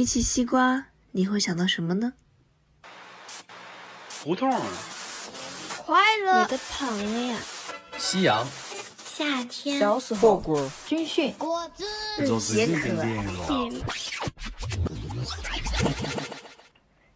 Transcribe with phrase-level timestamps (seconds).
[0.00, 2.14] 提起西瓜，你会想到什么呢？
[4.08, 4.50] 胡同。
[5.76, 6.40] 快乐。
[6.40, 7.38] 你的朋友呀。
[7.98, 8.48] 夕阳。
[9.04, 9.78] 夏天。
[9.78, 10.36] 小时候。
[10.36, 10.70] 火锅。
[10.86, 11.30] 军训。
[11.36, 11.84] 果子。
[12.40, 13.04] 解渴。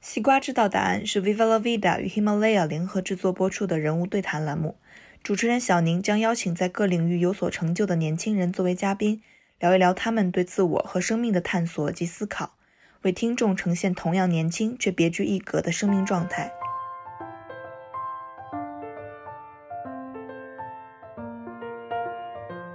[0.02, 4.76] 西瓜知道答案是 Viva La Vida 与 Himalaya 联合制作播出的人物对谈栏目。
[5.22, 9.22] 主持人小宁将邀请在各领域有所成就的年轻人作为嘉宾，
[9.58, 12.56] 聊一聊他们对自我和生命的探索及思考，
[13.04, 16.50] 为听众呈现同样年轻却别具一格的生命状态。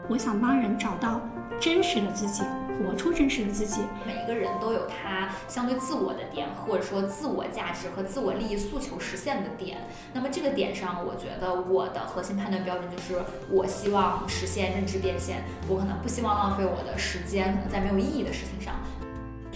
[0.07, 1.19] 我想帮人找到
[1.59, 2.43] 真实的自己。
[2.79, 3.81] 活出真实的自己。
[4.07, 9.79] 每一个人都有他相对自我的点，或者说自我价值和自我利益诉求实现的点。
[10.13, 15.43] 那么这个点上，我觉得我的核心判断标准就是，我希望实现认知变现。
[15.67, 18.75] 我可能不希望浪费我的时间，可能在没有意义的事情上。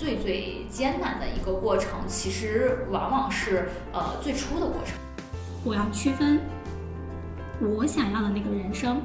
[0.03, 4.97] 最最艰难的一个过程，其实往往是呃最初的过程。
[5.63, 6.41] 我要区分
[7.61, 9.01] 我想要的那个人生，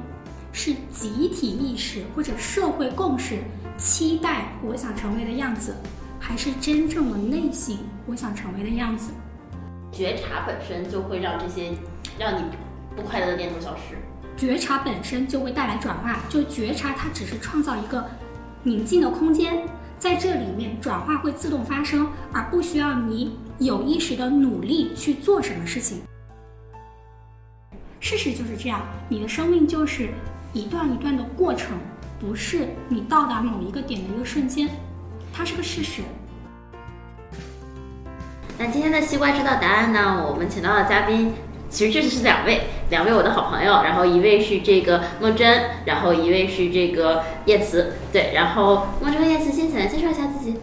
[0.51, 3.37] 是集体意识或者社会共识。
[3.77, 5.73] 期待我想成为的样子，
[6.19, 9.13] 还是真正的内心我想成为的样子？
[9.93, 11.71] 觉察本身就会让这些
[12.19, 12.43] 让你
[12.93, 13.95] 不快乐的念头消失。
[14.35, 18.05] 觉察本身就会带来转化，就觉察它只是创造一个
[18.63, 19.65] 宁静的空间，
[19.99, 25.99] 在这里面转化会自动发生，而不需要你有意识的努力去做什么事情。
[27.99, 30.09] 事实就是这样，你的生命就是
[30.53, 31.77] 一段一段的过程。
[32.17, 34.69] 不是你到达某一个点的一个瞬间，
[35.33, 36.01] 它是个事实。
[38.57, 40.25] 那今天的西瓜知道答案呢？
[40.29, 41.33] 我们请到的嘉宾
[41.69, 47.93] 其实这就是两位，两位我的好朋友，然后一位是这个梦真，然后一位是这个叶慈。
[48.11, 50.59] 对，然后梦真和叶慈先简单介绍一下自己。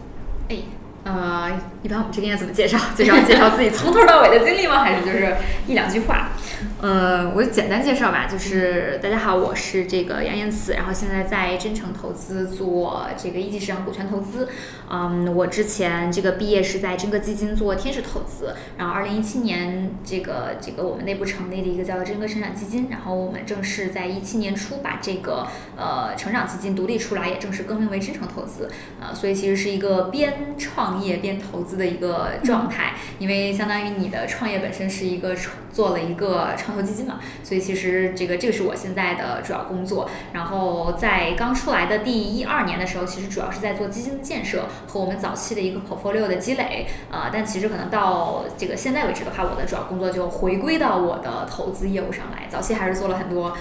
[0.49, 0.57] 哎，
[1.05, 1.51] 呃，
[1.81, 2.77] 一般我们这边怎么介绍？
[2.93, 4.83] 介绍介绍自己从头到尾的经历吗？
[4.83, 6.31] 还是就是一两句话？
[6.79, 14.47] 呃，我简单介绍吧，就是大家好，我是这个杨艳慈，然后现在在真诚投资做这个一级市场股权投资。
[14.87, 28.69] 嗯，我之前这个毕业是在真格基金做天使投资，然后二零一七年这个这个我们内部成立了一个叫真格成长基金，然后我们正式在一七年初把这个呃成长基金独立出来，也正式更名为真诚投资。
[29.01, 35.35] 呃，所以其实是一个边创业边投资的一个状态，因为相当于你的创业本身是一个
[35.73, 40.09] 做了一个创投基金嘛，所以其实这个这个是我现在的主要工作。
[40.33, 44.65] 然后在刚出来的第一二年的时候，其实主要是在做基金的建设。
[44.87, 52.47] 和我们早期的一个 portfolio 的积累，啊，但其实可能到这个现在为止的话，我的主要工作就回归到我的投资业务上来。
[52.49, 53.55] 早期还是做了很多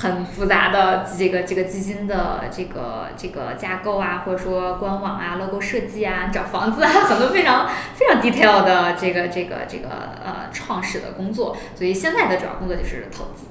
[0.00, 9.88] 很复杂的这个这个基金的这个这个架构啊，或者说官网啊、logo 设计啊、找房子啊，很多非常非常 detail 的这个这个这个
[10.24, 11.56] 呃创始的工作。
[11.74, 13.44] 所以现在的主要工作就是投资。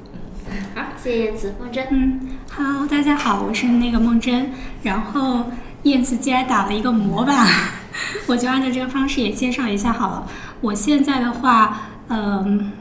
[0.51, 1.85] 嗯，好，谢谢子梦真。
[1.91, 4.51] 嗯，Hello，大家好，我是那个梦真，
[4.83, 5.45] 然后。
[5.83, 7.47] 燕子既然打了一个模板，
[8.27, 10.27] 我就按照这个方式也介绍一下好了。
[10.59, 12.73] 我现在的话，嗯，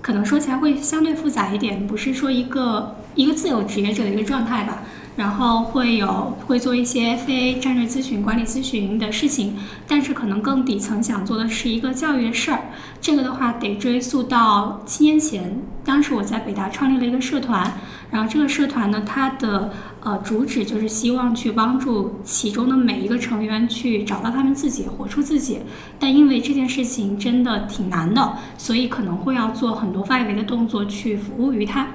[0.00, 4.84] 可能说起来会相对复杂一点，不是说一个一个自由职业者的一个状态吧。
[5.16, 9.56] 然后会有会做一些非战略咨询、管理咨询的事情，
[9.88, 12.64] 但是可能更底层想做的是一个教育的事儿。
[13.00, 17.78] 这个的话得追溯到七年前，当时我在北大创立了一个社团，
[18.10, 19.72] 然后这个社团呢，它的
[20.02, 25.60] 呃主旨就是希望去帮助其中的每一个成员去找到他们自己，活出自己。
[25.98, 31.88] 但因为这件事情真的挺难的，所以可能会要做很多外围的动作去服务于他。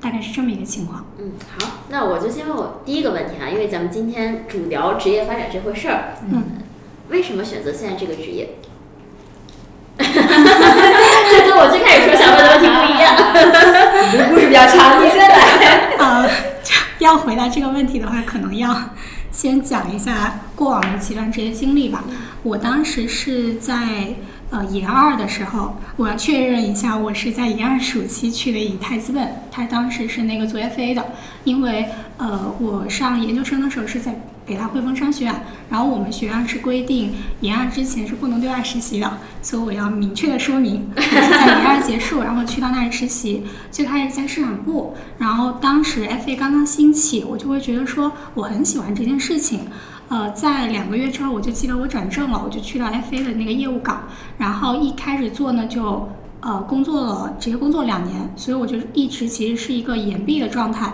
[0.00, 1.06] 大概是这么一个情况。
[1.18, 6.14] 嗯，好，那我就先问我第一个问题啊，因为咱们今天主聊职业发展这回事儿。
[6.30, 6.42] 嗯，
[7.08, 8.56] 为什么选择现在这个职业？
[9.98, 13.16] 这跟我最开始说想问的问题不一样。
[14.12, 15.96] 你的故事比较长，你先来。
[15.98, 16.28] 啊，
[17.00, 18.90] 要回答这个问题的话，可能要
[19.32, 22.04] 先讲一下过往的几段职业经历吧。
[22.42, 24.16] 我当时是在。
[24.48, 31.04] 呃，研二的时候，我要确认一下，我是在研二暑期去的以太资本，他当时是那个做 FA 的，
[31.42, 34.14] 因为呃，我上研究生的时候是在
[34.46, 35.34] 北大汇丰商学院，
[35.68, 49.62] 然后我们学院是规定研二之前是不能对外实习的，所以我要明确的说明，我是在研二结束，然后去到那里实习，最开始在市场部，然后当时 FA 刚刚兴起，我就会觉得说我很喜欢这件事情。
[50.08, 54.02] 呃，在两个月之后，我就记得我转正了，我就去了 FA 的那个业务岗，
[54.38, 56.08] 然后一开始做呢，就
[56.40, 60.92] 呃工作了，直接工作两年，所以我就一直其实是一个延毕的状态。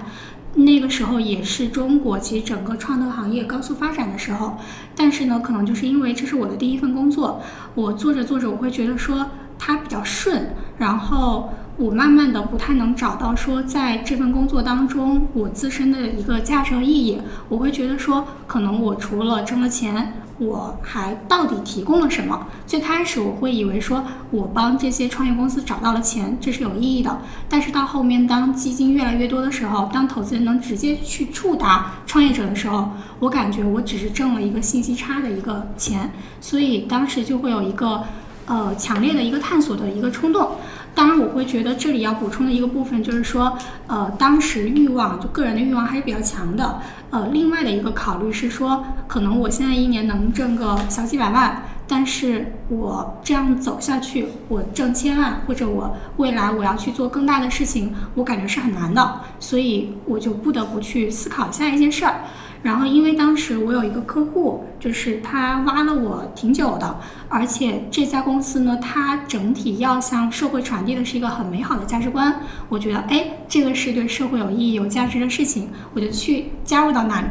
[0.54, 4.56] 那个时候也是中国其实整个创投行业高速发展的时候，
[4.96, 7.40] 但是呢，可能就是因为这是我的第一份工作，
[7.74, 9.26] 我做着做着我会觉得说
[9.58, 20.14] 它比较顺，然后我慢慢的不太能找到说在这份工作当中我自身的一个价值和意义，我会觉得说可能我除了挣了钱。
[20.38, 22.48] 我还到底提供了什么？
[22.66, 24.02] 最开始我会以为说，
[24.32, 27.20] 我帮这些创业公司找到了钱，这是有意义的。
[27.48, 32.90] 但是到后面，当基金越来越多的时候，当投资人能直接去触达创业者的时候，
[33.20, 36.10] 我感觉我只是挣了一个信息差的一个钱。
[36.40, 38.02] 所以当时就会有一个，
[38.46, 40.56] 呃，强烈的一个探索的一个冲动。
[40.94, 43.56] 当然，我会觉得这里要补充的一个部分就是说，
[43.86, 46.80] 呃，当时欲望就个人的欲望还是比较强的。
[47.10, 62.20] 呃，另外的一个考虑是说，可能我现在一年能挣个小几百万，但是我这样走下去，我挣千万，或者我未来我要去做更大的事情，我感觉是很难的，所以我就不得不去思考下一件事儿。
[62.62, 66.96] 然后，因为当时我有一个客户，就是他挖了我挺久的，
[67.28, 72.40] 而且这家公司呢，它整体要向社会传递的是一个很美好的价值观。
[72.68, 77.26] 我觉得，哎，这个是对社会有意义、有价值的事情，我就去加入到那里。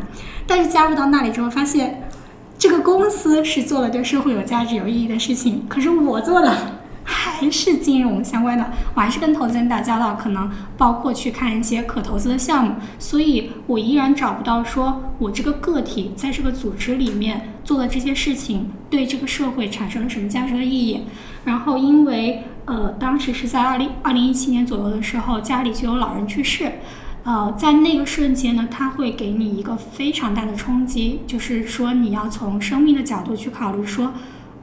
[0.46, 2.10] 但是加入到那里之后，发现
[2.58, 6.81] 这个公司是做了对社会有价值、有意义的事情，可是我做的。
[7.12, 21.02] 还是金融相关的，我还是跟投资人打交道，可能包括去看一些可投资的项目，所以我依然找不到说我这个个体在这个组织里面做的这些事情对这个社会产生了什么价值和意义。
[21.44, 26.72] 然后因为呃当时是在二零二零一七年左右的时候，家里就有老人去世，
[27.24, 34.14] 呃在那个瞬间呢，他会给你一个非常大的冲击，就是说你要从生命的角度去考虑，说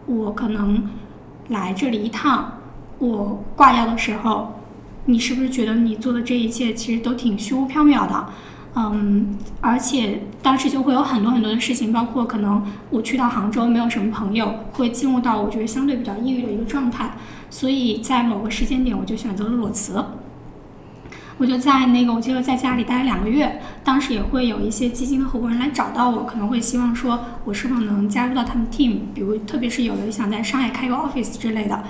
[0.06, 0.88] 我可能。
[1.48, 2.52] 来这里一趟，
[2.98, 4.54] 我挂掉的时候，
[5.06, 8.26] 你是不是觉得你做的这一切其实都挺虚无缥缈的？
[8.74, 17.12] 嗯，而且当时就会有很多很多的事情，包括可能我去到杭州没有什么朋友，会进入到我觉得相对比较抑郁的一个状态，
[17.50, 20.04] 所以在某个时间点我就选择了裸辞。
[21.38, 31.84] 我就在那个，我记得在家里待了两个月，当时也会有一些基金的合伙人来找到我，可能会希望说我是否能加入到他们 team，比如特别是有的想在上海开个 office 之类的，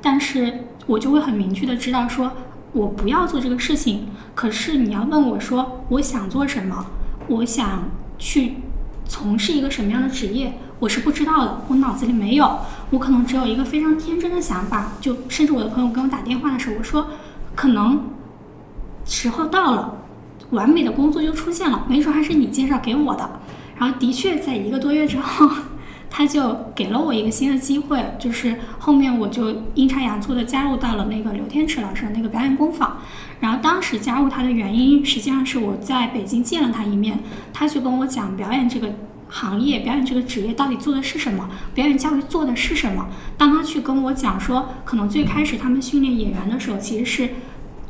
[0.00, 2.32] 但是我就会很明确的知道说
[2.72, 4.06] 我不要做这个事情。
[4.34, 6.86] 可是你要问我说我想做什么，
[7.28, 7.84] 我想
[8.18, 8.54] 去
[9.06, 17.08] 从事一个什么样的职业，我是不知道的，我脑子里没有，我可能只有一个非常天真的想法，就甚至我的朋友跟我打电话的时候，我说
[17.54, 18.02] 可能。
[19.04, 19.98] 时候到了，
[20.50, 23.40] 完美的工作就出现了，没准还是你介绍给我的。
[23.76, 25.50] 然后的确，在一个多月之后，
[26.08, 32.98] 他就给了我一个新的机会，就是后面我就阴差阳错的加入到了那个刘天池老师的那个表演工坊。
[33.40, 37.18] 然后当时加入他的原因，实际上是我在北京见了他一面，
[37.52, 38.94] 他就跟我讲表演这个
[39.28, 43.08] 行业、表演这个职业到底做的是什么，表演教育做的是什么。
[43.36, 47.30] 当他去跟我讲说，可能最开始他们训练演员的时候，其实是。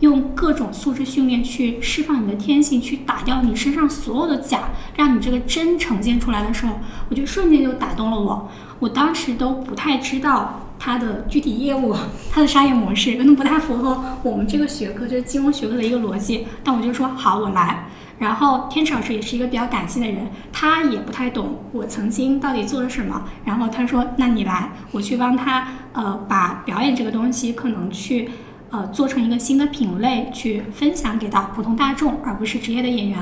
[0.04, 6.74] 用各种素质训练去释放你的天性，去打掉你身上所有的假，让你这个真呈现出来的时候，
[7.08, 8.48] 我就瞬间就打动了我。
[8.78, 11.96] 我当时都不太知道它的具体业务，
[12.30, 16.46] 它的商业模式可能不太符合我们这个学科，就是金融学科的一个逻辑。
[16.62, 17.86] 但我就说好，我来。
[18.18, 23.24] 然后天池老师也是一个比较感性的人，他也不太懂我曾经到底做了什么。
[23.44, 28.28] 然后他说：“那你来，我去帮他，呃，把表演这个东西可能去。”
[28.74, 33.20] 呃，做成一个新的品类去分享给到普通大众，而不是职业的演员。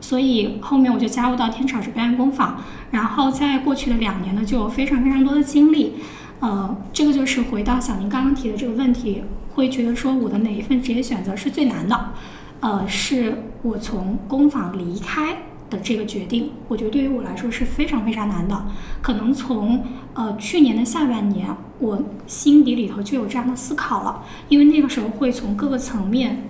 [0.00, 5.94] 所以后面我就加入到天朝师表演工坊，然后在过去的两年呢，就有非常非常多的经历。
[6.40, 9.22] 呃，这个就是回到小宁刚刚提的这个问题，
[9.54, 12.12] 会觉得说我的哪一份职业选择是最难的？
[12.58, 15.36] 呃，是我从工坊离开。
[15.70, 18.66] 的这个决定，我觉得对于我来说是非常非常难的。
[19.00, 19.82] 可能从
[20.14, 21.48] 呃去年的下半年，
[21.78, 26.42] 我心底里头就有这样的思考了，因为那个时候会从各个层面，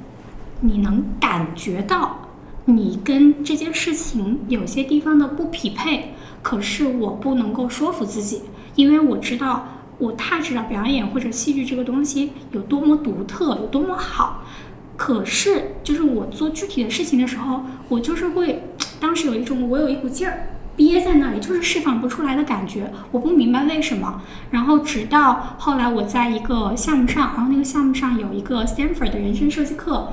[0.61, 2.17] 你能感觉到
[2.65, 8.43] 你跟这件事情有些地方的不匹配，可是我不能够说服自己，
[8.75, 9.67] 因为我知道
[9.99, 14.43] 我太知道表演或者戏剧这个东西有多么独特，有多么好。
[15.02, 18.64] 可是，就是我做具体的事情的时候，我就是会，
[19.00, 22.92] 当时有一种我有一股劲儿憋在那里，就是释放不出来的感觉。
[23.11, 24.21] 我不明白为什么。
[24.50, 30.12] 然后直到后来我在一个项目上，然后那个项目上有一个 Stanford 的人生设计课，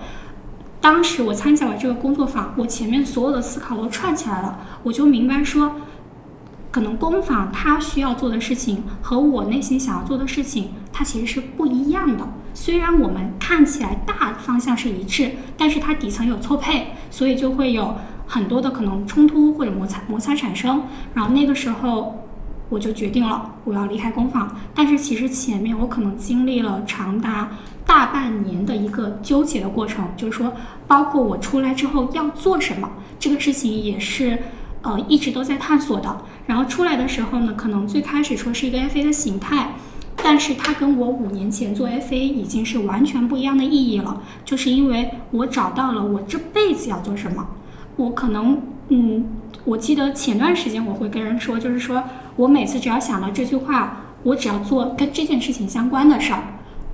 [0.80, 5.76] 当时我参加了这个工作坊，我前面所有的思考都串起来了，我就明白说，
[6.72, 12.28] 可能工坊它需要做的事情和我内心想要做的事情，它其实是不一样的。
[12.54, 17.96] 虽然我们看起来大方向是一致，但是它底层有错配，所以就会有
[18.26, 20.82] 很多的可能冲突或者摩擦摩擦产生。
[21.14, 22.26] 然后那个时候
[22.70, 27.50] 我就决定了我要离开工坊，但是其实前面我可能经历了长达
[27.86, 30.52] 大半年的一个纠结的过程，就是说，
[30.88, 34.38] 包括我出来之后要做什么，这个事情也是
[34.82, 36.24] 呃一直都在探索的。
[36.46, 39.76] 然后出来的时候呢，可能最开始说是一个 FA 的形态。
[40.20, 47.48] 但是它跟我五年前做 FA 已经是完全不一样的意义了，就是因为我找到了我这辈子要做什么。
[47.98, 49.26] 我可能，嗯，
[49.64, 52.04] 我记得前段时间我会跟人说，就是说
[52.36, 56.42] 我每次只要想到这句话，我只要做跟这件事情相关的事儿，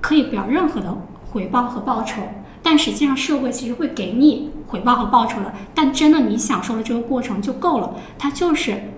[0.02, 0.94] 可以不要任何的
[1.32, 2.22] 回报和报酬。
[2.64, 7.94] 但实际上社会其实会给你回报和报酬的，但真的你享受了这个过程就够了。
[8.18, 8.90] 它就是。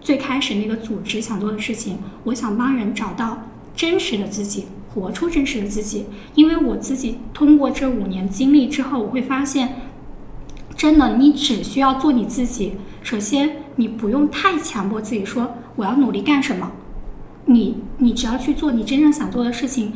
[0.00, 3.42] 最开始那个组织想做的事情，我想帮人找到
[3.74, 6.06] 真实的自己，活出真实的自己。
[6.34, 9.82] 因为我自己通过这五年经历之后，我会发现，
[10.74, 12.74] 真的，你只需要做你自己。
[13.02, 16.70] 首先，你不用太强迫自己说我要努力干什么，
[17.46, 19.92] 你你只要去做你真正想做的事情，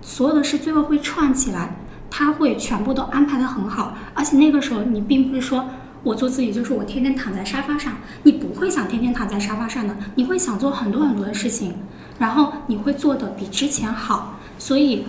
[0.00, 1.76] 所有的事最后会串起来，
[2.12, 3.96] 他会全部都安排的很好。
[4.12, 5.64] 而且那个时候，你并不是说。
[6.04, 7.92] 我做自己就是我天天躺在沙发上，
[8.24, 11.74] 你不会想天天躺在沙发上的，你会想做很多很多的事情，
[12.18, 14.40] 然后你会做的比之前好。
[14.58, 15.04] 所以，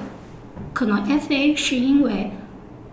[0.72, 2.34] 可能 FA 是因为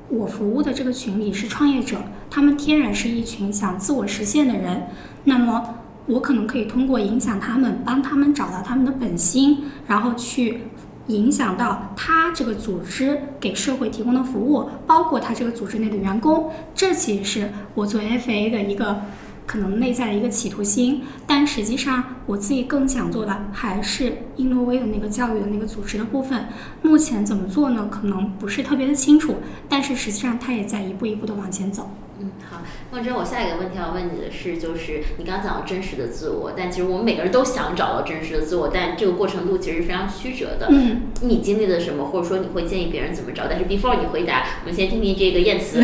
[0.08, 1.98] 我服务的这个群里是创业者，
[2.30, 4.84] 他们天然是一群想自我实现的人，
[5.24, 5.74] 那么
[6.06, 10.62] 我可能可以通过影响他们，帮他们找到他们的本心，然后去。
[11.10, 19.02] 影响到他这个组织给社会提供的服务，包括他这个组织内的员工，这其实是我做 FA 的一个
[19.50, 21.02] 可能内在的一个企图心。
[21.26, 26.46] 但实际上，我自己更想做的还是英诺威的那个教育的那个组织的部分。
[26.82, 27.88] 目前怎么做呢？
[27.90, 29.38] 可能不是特别的清楚，
[29.68, 31.90] 但是实际上它也在一步一步的往前走。
[32.22, 32.58] 嗯，好，
[32.92, 40.68] 孟真，我下一个问题要问你的是，就是你刚刚讲到真实的自我，但其实我们每个人都想找到真实的自我，但这个过程路其实是非常曲折的。
[40.70, 43.44] 嗯，你经历了什么，或者说你会建议别人怎么找？
[43.48, 45.80] 但是 before 你回答，我们先听听这个燕慈，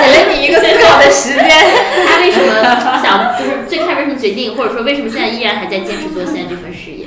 [0.00, 1.48] 给了你一个思考的时间，
[2.06, 2.50] 他为什么
[3.02, 7.06] 想，就是最开始为什么决定，或者说为什么现在依然还在坚持做现在这份事业？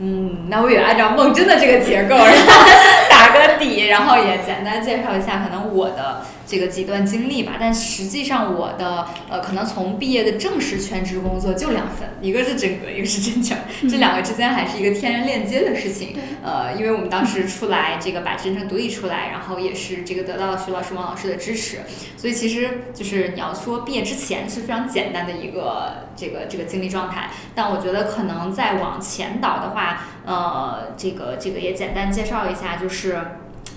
[0.00, 2.68] 嗯，那我也按照梦真的这个结构，然后
[3.08, 6.22] 打个底，然后也简单介绍一下可能我的。
[6.46, 13.56] 这个几段经历吧，但实际上我的呃，可能从毕业的正式全职工作就两份，一个是真格，一个是真诚，
[13.88, 16.16] 这两个之间还是一个天然链接的事情。
[16.42, 21.78] 呃，因为我们当时出来，这个把真诚独立出来，然后也是这个得到了徐老师、王老师的支持，
[22.16, 33.18] 所以其实就是你要说毕业之前是非常简单的一个这个这个经历状态，但我觉得可能再往前倒的话，呃，这个这个也简单介绍一下，就是。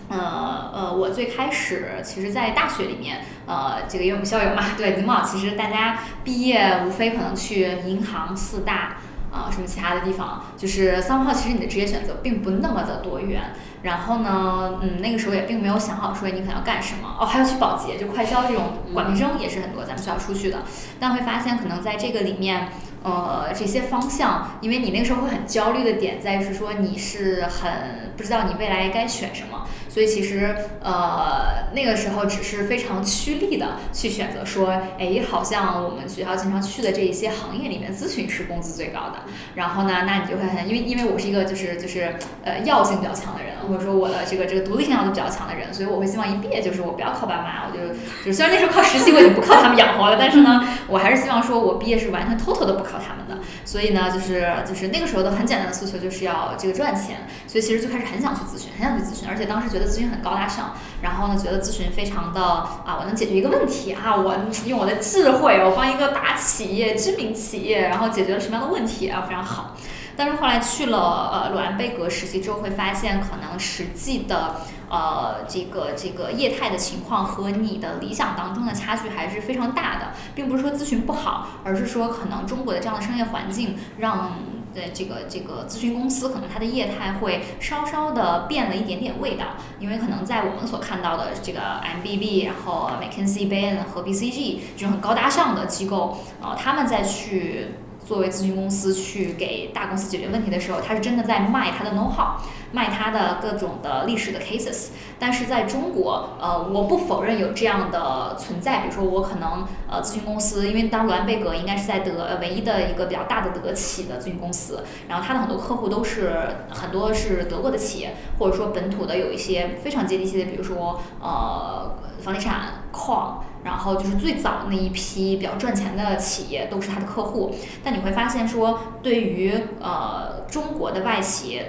[0.10, 8.98] 呃呃，我最开始其实，在大学里面，呃，这个因为我们校友嘛，对，子茂，其实大家毕业无非可能去银行、四大
[9.32, 13.52] 啊，什么其他的地方，就是三炮，其实你的职业选择并不那么的多元。
[13.84, 20.64] 然后呢，嗯，那个时候也并没有想好说你可能要干什么哦，还要去保洁，就快销这种管培生也是很多咱们需要出去的。
[21.00, 22.70] 但会发现，可能在这个里面，
[23.04, 29.68] 呃，这些方向，因为你那个时候会很焦虑的点在于是说你是很不知道你未来该选什么。
[29.98, 39.24] 所以其实，呃，那个时候只是非常趋利的去选择说，哎，好像我们学校经常去的这一些行业里面，咨询师工资最高的。
[39.56, 42.14] 然后呢，那你就会很，因为因为我是一个就是就是
[42.44, 53.44] 呃药性比较强的人，或者说我的这个这个独立性要求比较强的人，所以我会希望一毕业就是我不要靠爸妈，我就就虽然那时候靠实习我已经不靠他们养活了，但是呢， 我还是希望说我毕业是完全 total 的不靠他们的。
[53.66, 57.22] 所以呢，就是就是那个时候的很简单的诉求就是要这个赚钱。
[57.48, 59.87] 所以其实最开始很想去咨询，很想去咨询，而且当时觉得。
[59.88, 69.76] 咨询很高大上，然后呢，觉得咨询非常的啊，我能解决一个问题啊，我用我的智慧，我帮一个大企业、知名企业，然后解决了什么样的问题啊，非常好。
[70.16, 74.56] 但是后来去了呃鲁安贝格实习之后，会发现可能实际的
[74.90, 84.32] 呃这个这个业态的情况和你的理想当中的差距还是非常大的，并不是说咨询不好，而是说可能中国的这样的商业环境让。
[84.78, 97.70] 对这个这个咨询公司，可能它的业态会稍稍的变了一点点味道，因为可能在我们所看到的这个 MBB，然后 McKinsey、Bain 和 BCG 这种很高大上的机构，呃，他们再去
[98.08, 102.40] 作为咨询公司去给大公司解决问题的时候，他是真的在卖他的 know how，
[102.72, 104.88] 卖他的各种的历史的 cases。
[105.20, 108.82] 但是在中国，呃，我不否认有这样的存在。
[108.82, 116.32] 比如说，我可能呃咨询公司，因为当罗兰贝格应该是在德呃唯一的一个比较大的德企的咨询公司，然后他的很多客户都是
[116.70, 127.54] 很多是德国的企业，或者说本土的有一些非常接地气的，比如说呃房地产、矿，然后就是最早那一批比较赚钱的企业都是他的客户。
[127.84, 131.62] 但你会发现说，对于呃中国的外企。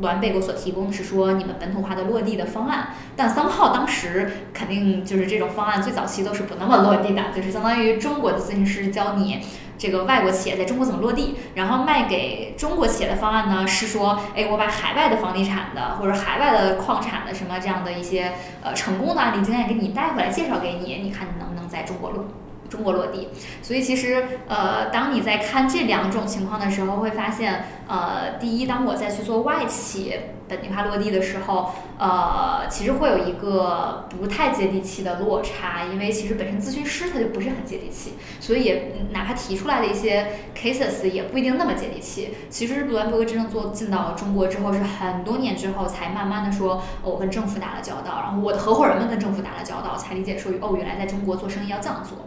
[0.00, 9.42] 栾贝给所提供的是说你们本土化的落地的方案，但三号当时肯定就是这种方案最早期都是不那么落地的，就是相当于中国的咨询师教你
[9.82, 18.30] 这个外国企业在中国怎么落地，然后卖给中国企业的方案呢是说，哎，我把海外的房地产的或者海外的矿产的什么这样的一些
[18.62, 22.24] 呃成功的案例经验给你带回来介绍给你，你看你能不能在中国落。
[22.70, 23.28] 中国落地，
[23.60, 30.18] 所以其实，呃，当你在看这两种情况的时候，会发现，呃，第一，当我再去做外企
[30.48, 42.34] 本地化落地的时候，呃，其实会有一个不太接地气的落差，因为其实本身咨询师他就不是很接地气，所以哪怕提出来的一些 cases 也不一定那么接地气。
[42.50, 52.18] 其实罗兰伯格真正做进到中国之后，是很多年之后才慢慢的说，我跟政府打了交道，然后我的合伙人们跟政府打了交道，才理解说，哦，原来在中国做生意要这样做。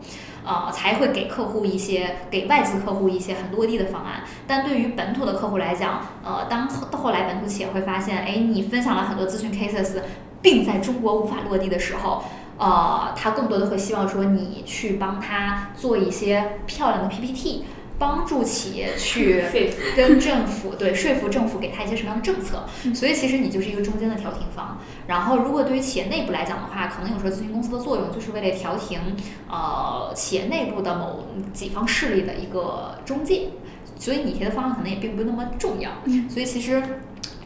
[0.45, 4.23] 呃，才会给客户一些给外资客户一些很落地的方案。
[4.47, 9.97] 但对于本土的客户来讲，呃，当后来本土企业会发现，哎，你分享了很多咨询 cases，
[10.41, 12.23] 并在中国无法落地的时候，
[12.57, 17.65] 呃，他更多的会希望说你去帮他做一些漂亮的 PPT。
[17.97, 19.43] 帮助企业去
[19.95, 24.77] 跟政府对说服政府给他一些什么样的政策，所以其实你就是一个中间的调停方。
[25.07, 28.99] 然后，如果对于企业内部来讲的话，可能有时候咨询公司的作用就是为了调停
[29.49, 33.49] 呃企业内部的某几方势力的一个中介。
[33.97, 35.89] 所以你提的方案可能也并不那么重要。
[36.29, 36.83] 所以其实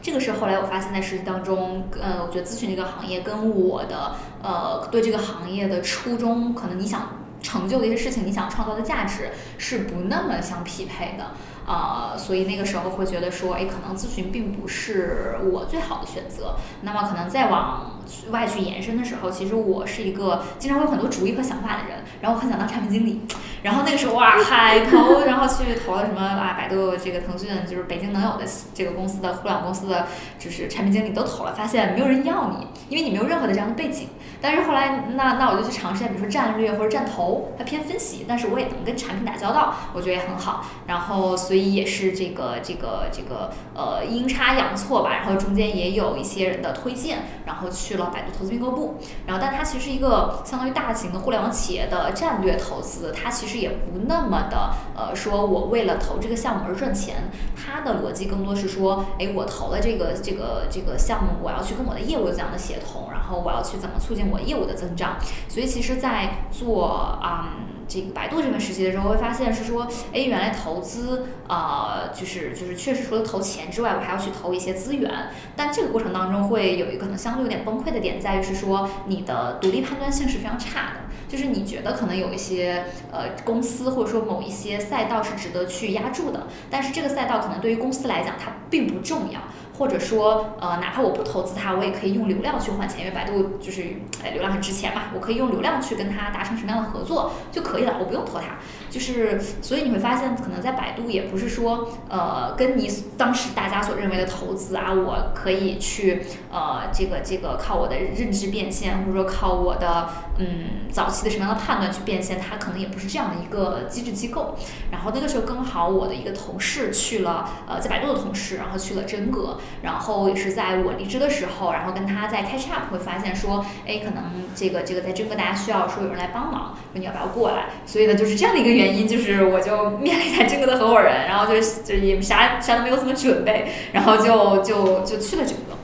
[0.02, 7.19] 这个是后来我发现，在实习当中，呃，我觉得咨询这个行业跟我的呃对这个行业的初衷，可能你想。
[7.42, 11.32] 成就的一些事情，你想创造的价值是不那么相匹配的
[11.66, 16.56] 啊，所以那个时候会觉得说，哎，可能咨询并不是我最好的选择。
[16.82, 17.99] 那么可能再往
[18.30, 23.20] 外去延伸的时候，其实我是一个经常会有很多主意和想法的人，然后我很想当产品经理。
[23.62, 30.06] 然后那个时候哇，海投，然后去投了什么啊，百度、这个腾讯，就是北京能有的这个公司的互联网公司的，
[30.38, 34.08] 就是产品经理都投了，发现没有人要你，因为你没有任何的这样的背景。
[34.42, 40.64] 但是后来，那那我就去尝试一下，比如说战略或者战投，它偏分析，但是我也能跟产品打交道，我觉得也很好。
[40.86, 48.94] 然后，所以也是这个这个这个呃阴差阳错吧，然后中间也有一些人的推荐，然后去百度投资并购部。
[49.26, 64.20] 然后，但它其实一个相当于大型的互联网企业的战略投资，它其实也不那么的呃说我为了投这个项目而赚钱，它的逻辑更多是说，哎，我投了这个这个这个项目，我要去跟我的业务怎样的协同，然后我要去怎么促进。
[64.30, 65.16] 我业务的增长，
[65.48, 67.56] 所以其实，在做啊
[67.90, 75.10] 这个百度这份实习的时候，会发现是说，哎，原来投资啊，就是就是确实除了投钱之外，我还要去投一些资源。
[75.56, 81.00] 但这个过程当中，会有一个可能相对有点崩溃的点，在于是说，你的独立判断性是非常差的。
[81.28, 89.40] 就是你觉得可能有一些呃公司或者说某一些赛道是值得去压住的，但是这个赛道可能对于公司来讲它并不重要。
[89.80, 93.82] 或者说，呃，哪怕我不投资它，我也可以用流量去换钱，因为百度就是，
[94.22, 98.58] 哎，流量很值钱嘛，我可以用流量去跟它达成什么样的合作就可以了，我不用投它。
[98.90, 114.54] 就是，所以你会发现，可能在百度也不是说，呃，跟你当时大家所认为的投资啊，我可以去，呃，这个这个靠我的认知变现，或者说靠我的，嗯，早期的什么样的判断去变现，它可能也不是这样的一个机制机构。
[114.90, 127.66] 然后那个时候刚好我的一个同事去了，呃，在百度的同事，然后去了真格，然后也是在我离职的时候，然后跟他在 catch up 会发现说，哎，可能这个这个在真格大家需要说有人来帮忙，说你要不要过来？
[127.86, 128.70] 所以呢，就是这样的一个。
[128.80, 135.76] 原因就是，我就面了一下真格的合伙人，然后就就也啥啥都没有怎么准备，然后就就就去了真格。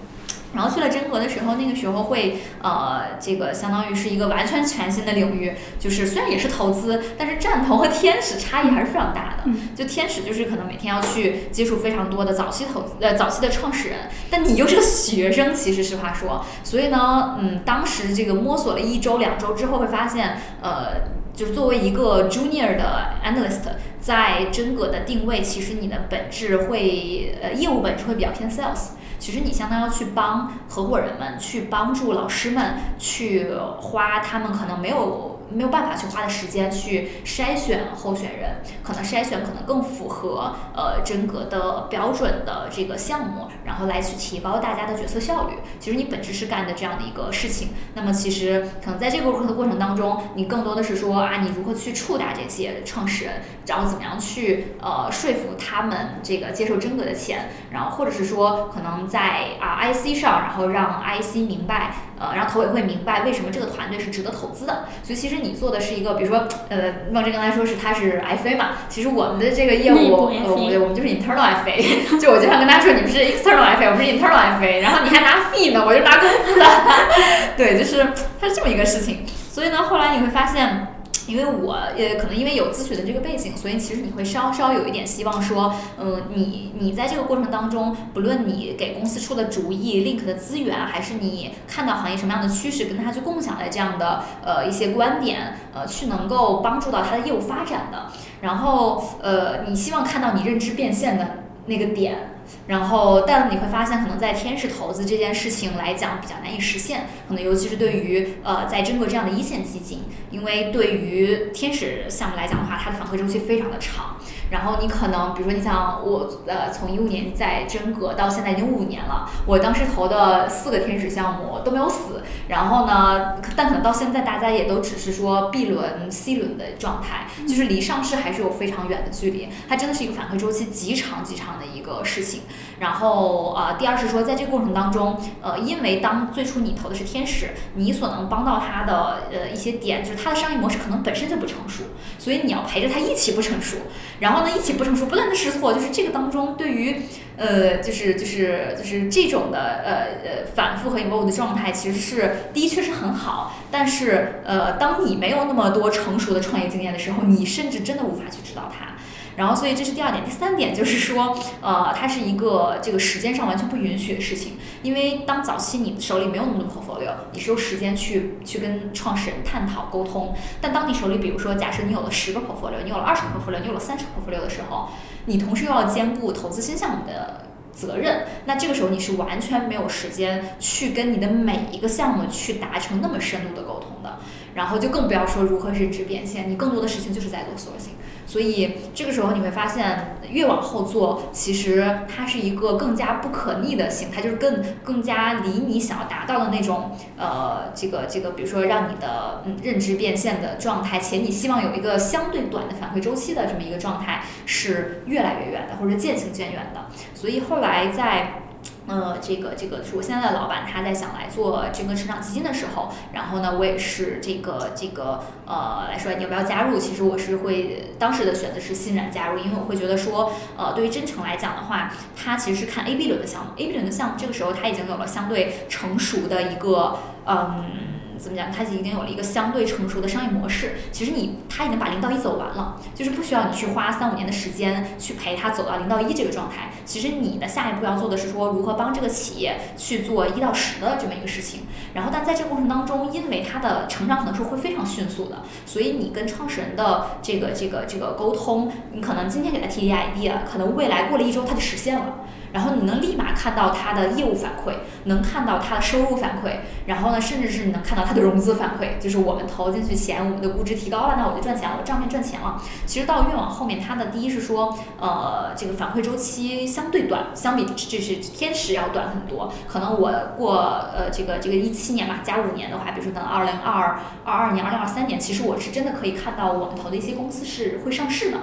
[0.57, 9.51] 然后去了真格的时候，那个时候会呃，这个相当于是一个完全全新的领域，就是虽然也是投资，但是战投和天使差异还是非常大的。
[9.77, 21.15] 就天使就是可能每天要去接触非常多的早期投资呃早期的创始人，但你又是个学生，其实实话说，所以呢，嗯，当时这个摸索了一周两周之后，会发现呃。
[21.37, 23.61] 就是作为一个 junior 的 analyst，
[24.01, 28.96] 在真格的定位，其实你的本质会，呃，业务本质会比较偏 sales。
[29.19, 33.51] 其实你相当要去帮合伙人们，去帮助老师们，去
[33.81, 35.36] 花他们可能没有。
[35.51, 45.55] 没有办法去花的时间去筛选候选人，可能筛选可能更符合呃真格的标准的这个项目，然后来去提高大家的决策效率。
[45.79, 47.71] 其实你本质是干的这样的一个事情。
[47.95, 61.95] 那么其实可能在这个过程的过程当中，你更多的是说啊，你如何去触达这些创始人，然后怎么样去呃说服他们这个接受真格的钱，然后或者是说可能在啊 IC 上，然后让 IC 明白。
[62.19, 64.85] 呃，然后投委会明白为什么这个团队是值得投资的。
[65.03, 72.19] 所以其实你做的是一个，比如说，呃，孟真刚才说是他是 FA 嘛，其实我们的这个业务，呃，对，我们就是 internal FA。
[72.21, 76.67] 就我经常跟大家说，你们是 external FA，我们是 internal FA，然后你还拿 fee 呢，我就拿工资的。
[77.57, 78.07] 对，就是
[78.41, 79.25] 它是这么一个事情。
[79.51, 80.96] 所以呢，后来你会发现。
[81.27, 98.07] 因为我也可能因为有咨询的这个背景，所以其实你会稍稍有一点希望说，嗯，你你在这个过程当中，不论你给公司出的主意、link 的资源，还是你看到行业什么样的趋势，跟他去共享的这样的呃一些观点，呃，去能够帮助到他的业务发展的。
[98.41, 102.36] 然后呃，你希望看到你认知变现的那个点。
[102.67, 114.17] 然后，但你会发现，可能在天使投资这件事情来讲比较难以实现，可能尤其是对于呃在中国这样的一线基金，因为对于天使项目来讲的话，它的反馈周期非常的长。
[114.51, 122.23] 然后你可能，比如说你像我，呃，从一五年在真格到现在已经五年了，我当时投的四个天使项目都没有死。
[122.49, 129.49] 然后呢，但可能到现在大家也都只是说 B 轮、C 轮的状态，就是离上市还是有非常远的距离。
[129.69, 132.43] 它真的是一个反馈周期极长极长的一个事情。
[132.79, 141.85] 然后呃，第二是说，在这个过程当中，呃，因为当最初你投的是天使，你所能帮到他的呃一些点，就是他的商业模式可能本身就不成熟，
[142.19, 143.79] 所以你要陪着他一起不成熟。
[144.21, 147.03] 然后呢，一起不成熟，不断的试错，就是这个当中对于
[147.37, 149.93] 呃，就是就是就是这种的呃
[150.25, 158.96] 呃反复和 involve 的状态，其实是第一确实很好，但是呃，当你没有那么多成熟的创业经验的时候，你甚至真的无法去指导他。
[159.37, 160.25] 然后，所以这是第二点。
[160.25, 164.55] 第三点就是说，呃，它是一个这个时间上完全不允许的事情。
[164.83, 170.35] 因为当早期你手里没有那么多 portfolio，你是有时间去去跟创始人探讨沟通。
[170.61, 174.89] 但当你手里，比如说，假设你有了十个 portfolio，你有了二十个 portfolio，你有了三十个 portfolio 的时候，
[175.27, 184.19] 你同时又要兼顾投资新项目的责任，那这个时候你是完全没有时间去跟你的每一个项目去达成那么深度的沟通的。
[184.55, 187.91] 然后就更不要说如何认知变现，你更多的事情就是在做 sourcing。
[188.27, 206.87] 所以这个时候你会发现，越往后做，其实它是一个更加不可逆的形态，就是更更加离你想要达到的那种呃，这个这个，比如说让你的嗯认知变现的状态，且你希望有一个相对短的反馈周期的这么一个状态，是越来越远的，或者渐行渐远的。
[207.15, 208.43] 所以后来在。
[208.87, 216.79] 呃，这个这个是我现在的老板，他在想来做这个成长基金的时候，然后呢，我也是这个这个呃来说你要不要加入？
[216.79, 227.96] 其实我是会当时的选择是欣然加入，因为我会觉得说，呃，对于真诚来讲的话，他其实是看 A B 轮的项目，A B 轮的项目这个时候他已经有了相对成熟的一个嗯。
[228.19, 228.51] 怎么讲？
[228.51, 230.77] 它已经有了一个相对成熟的商业模式。
[230.93, 236.71] 其实你他已经把零到一走完了，就是不需要你去花三五年的时间去陪他走到零到一这个状态。
[236.85, 241.63] 其实你的下一步要做的是说，如何帮这个企业去做一到十的这么一个事情。
[241.95, 252.17] 然后，但在这个过程当中，因为它的成长可能是会非常迅速的，所以你跟创始人的这个这个这个沟通，你可能今天给他提 idea，可能未来过了一周他就实现了。
[252.57, 254.73] 然后你能立马看到他的业务反馈，
[255.05, 262.59] 能看到他的收入反馈，然后呢，甚至是你能看到他的融资反馈，就是我们投进去钱，我们的估值提高了，那我就赚钱了，我账面赚钱了。
[262.87, 269.53] 其实到越往后面，它的第一是说，呃，这个反馈周期相对短，相比就是天使要短很多。
[269.69, 270.57] 可能我过
[270.97, 278.39] 呃这个这个一七年吧，加五年的话，比如说等二零二二二年、二零二三年，其实我是真的可以看到我们投的一些公司是会上市的，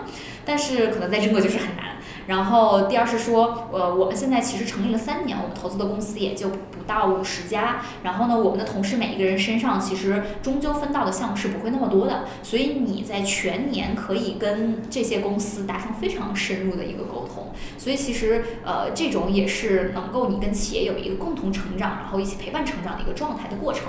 [0.45, 1.97] 但是可能在中国就是很难。
[2.27, 7.81] 然后第二是说，呃，我们现在其实成立了三年，我们投资的公司也就不到五十家。
[8.03, 17.51] 然后呢，我们的同事每一个人身上其实终究分到的项目是不会那么多的，所以你在全年可以跟这些公司达成非常深入的一个沟通。
[17.77, 23.83] 所以其实呃，这种也是能够你跟企业有一个共同成长，然后一起陪伴成长的一个状态的过程。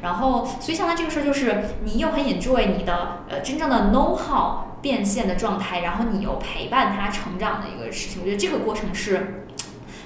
[0.00, 4.69] 然后，所以相当于这个事儿就是你又很 enjoy 你的呃真正的 know how。
[4.82, 9.44] 变现的状态，然后你又陪伴他成长的一个事情，我觉得这个过程是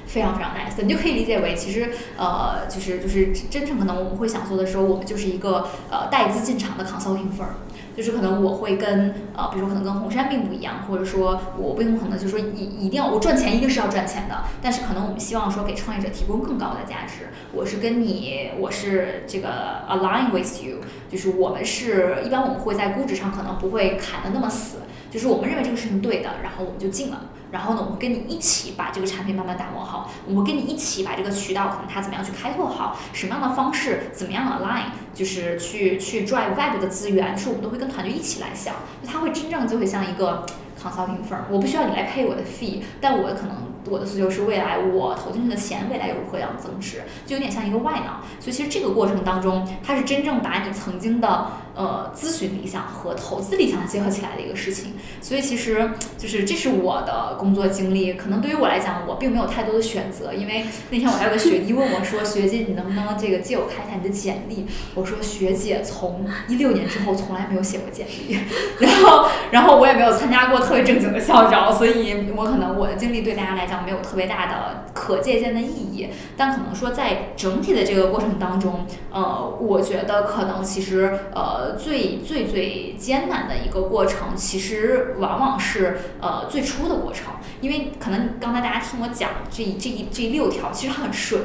[0.06, 0.82] 非常非常 nice 的。
[0.82, 7.54] 你就可以理解为，其实呃，就是就是真正可能我们会想做的时候，我们就是一个呃带资进场的 consulting firm。
[7.96, 17.28] 就是可能我会跟呃，比如说可能跟红杉并不一样，或者说我并不可能就是说一一定要我赚钱一定是要赚钱的，但是可能我们希望说给创业者提供更高的价值。
[17.52, 20.78] 我是跟你，我是这个 align with you，
[21.08, 24.78] 就是我们是一般我们会在估值上可能不会砍的那么死，
[25.14, 27.30] 就是我们认为这个事情对的，然后我们就进了。
[27.52, 40.44] 然后呢，我们跟你一起把这个产品慢慢打磨好，我们跟你一起把这个渠道可能它怎么样去开拓好，什么样的方式，怎么样 align，就是去去 drive 外部的资源，是我们都会跟团队一起来想，就它会真正就会像一个
[40.76, 51.46] consulting firm，我不需要你来 pay 我的 fee，但我可能我的诉求是未来我投进去的钱未来又如何样增值，就有点像一个外脑，所以其实这个过程当中，它是真正把你曾经的。
[51.76, 58.12] 呃，咨询理想和投资理想结合起来的一个事情，所以其实就是这是我的工作经历。
[58.12, 68.38] 可能对于我来讲，我并没有太多的选择，因为那天我还有个学弟问我说：“学姐，你能不能这个借我看一下你的简历？”我说：“学姐从一六年之后从来没有写过简历，
[68.78, 76.08] 然后然后我也没有参加过特别正经的校招，所以我可能我的经历对大家来讲没有特别大的可借鉴的意义。
[76.36, 91.42] 但可能说在整体的这个过程当中，呃，我觉得可能其实呃。”最最最艰难的一个过程，其实往往是呃最初的过程，因为可能刚才大家听我讲这这一这六条，其实很顺。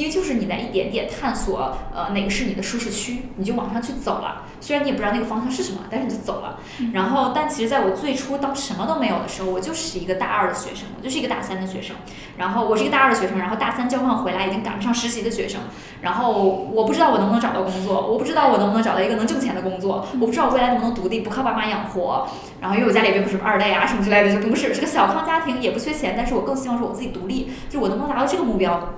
[0.00, 4.46] 因为就是你在一点点探索，呃，哪个是你的舒适区，你就往上去走了。
[4.58, 6.58] 虽然你也不知道那个方向是什么，但是你就走了。
[6.94, 11.94] 然后，但其实在我最初当什么都没有的时候，我就是一个大二的学生，我就是一个大三的学生。
[12.38, 15.60] 然后我是一个大二的学生，然后大三交换回来已经赶不上实习的学生。
[16.00, 16.32] 然后
[16.72, 22.26] 我不知道我能不能找到工作，我不知道我能不能找到一个能挣钱的工作，我不知道我未来能不能独立，不靠爸妈养活。
[22.58, 28.94] 然后因为我家里并不是二代啊什么之类的，就不是是个小康家庭，也不缺钱，但是我更希望说我自己独立，就我能不能达到这个目标。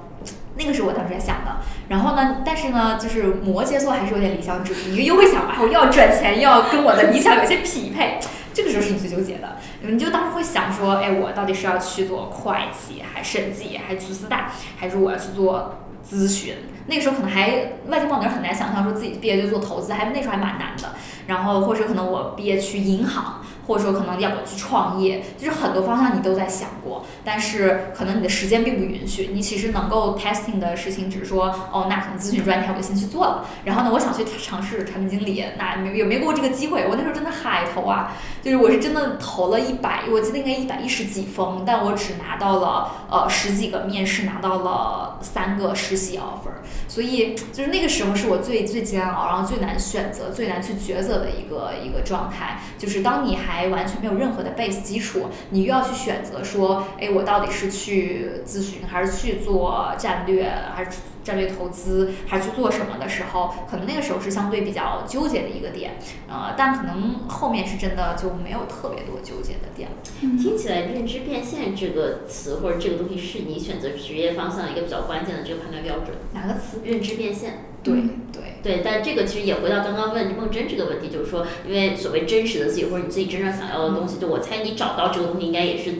[0.62, 1.57] 那个是我当时在想的，
[1.88, 8.18] 然后呢，但是呢，就是摩羯座还是有点理想主义，又会想啊，我又要赚钱，又要跟我的理想有些匹配，
[8.55, 16.55] 这个时候是你最纠结的，你就当时会想说，哎，我到底是要去做会计，还审计，还去四大，还是我要去做咨询？
[16.87, 20.90] 那个时候可能还外经贸的人很难想象说自己毕业就做投资，还那时候还蛮难的。
[21.27, 23.40] 然后或者可能我毕业去银行。
[23.66, 29.31] 或者说可能要不要去创业，就是很多方向你都在想过，但是可能你的时间并不允许。
[29.33, 33.46] 你其实能够 testing 的事情，只是说哦，那可能咨询专家我就先去做了。
[33.64, 36.87] 然后呢，我想去尝试产品经理，那没有没给我这个机会。
[36.88, 46.50] 我那时候真的海投啊，就是我是真的投了一百，我记得应该一百一十几封，但我只拿到了呃十几个面试，拿到了三个实习 offer。
[46.88, 52.61] 所以就是那个时候是我最最煎熬，然后最难选择、最难去抉择的一个一个状态。
[52.76, 60.90] 就是当你还完全没有任何的 base 基础，你又要去选择说，哎，我到底是去咨询，还是去做战略，还是
[61.24, 69.96] 战略投资，还去做什么的时候，可能那个时候是相对比较纠结的一个点，呃，但可能后面是真的就没有特别多纠结的点了。
[70.38, 76.16] 听起来认知变现这个词或者这个东西是你选择职业方向一个比较关键的这个判断标准。
[76.32, 76.80] 哪个词？
[76.85, 77.66] 认知变现。
[77.82, 77.94] 对
[78.32, 85.92] 对对，但这个其实也回到刚刚问梦真这个问题，就是说，因为所谓真实的自己或者你自己真正想要的东西，就我猜你找到这个东西应该也是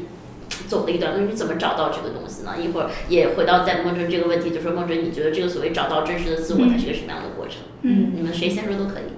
[0.73, 1.27] 走了一段路。
[1.29, 2.55] 你怎么找到这个东西呢？
[2.59, 7.57] 一会儿也回到在梦真这个问题，就是说梦真，你觉得这个所谓找到真实的自我，它是个什么样的过程？
[7.83, 9.13] 嗯，你们谁先说都可以。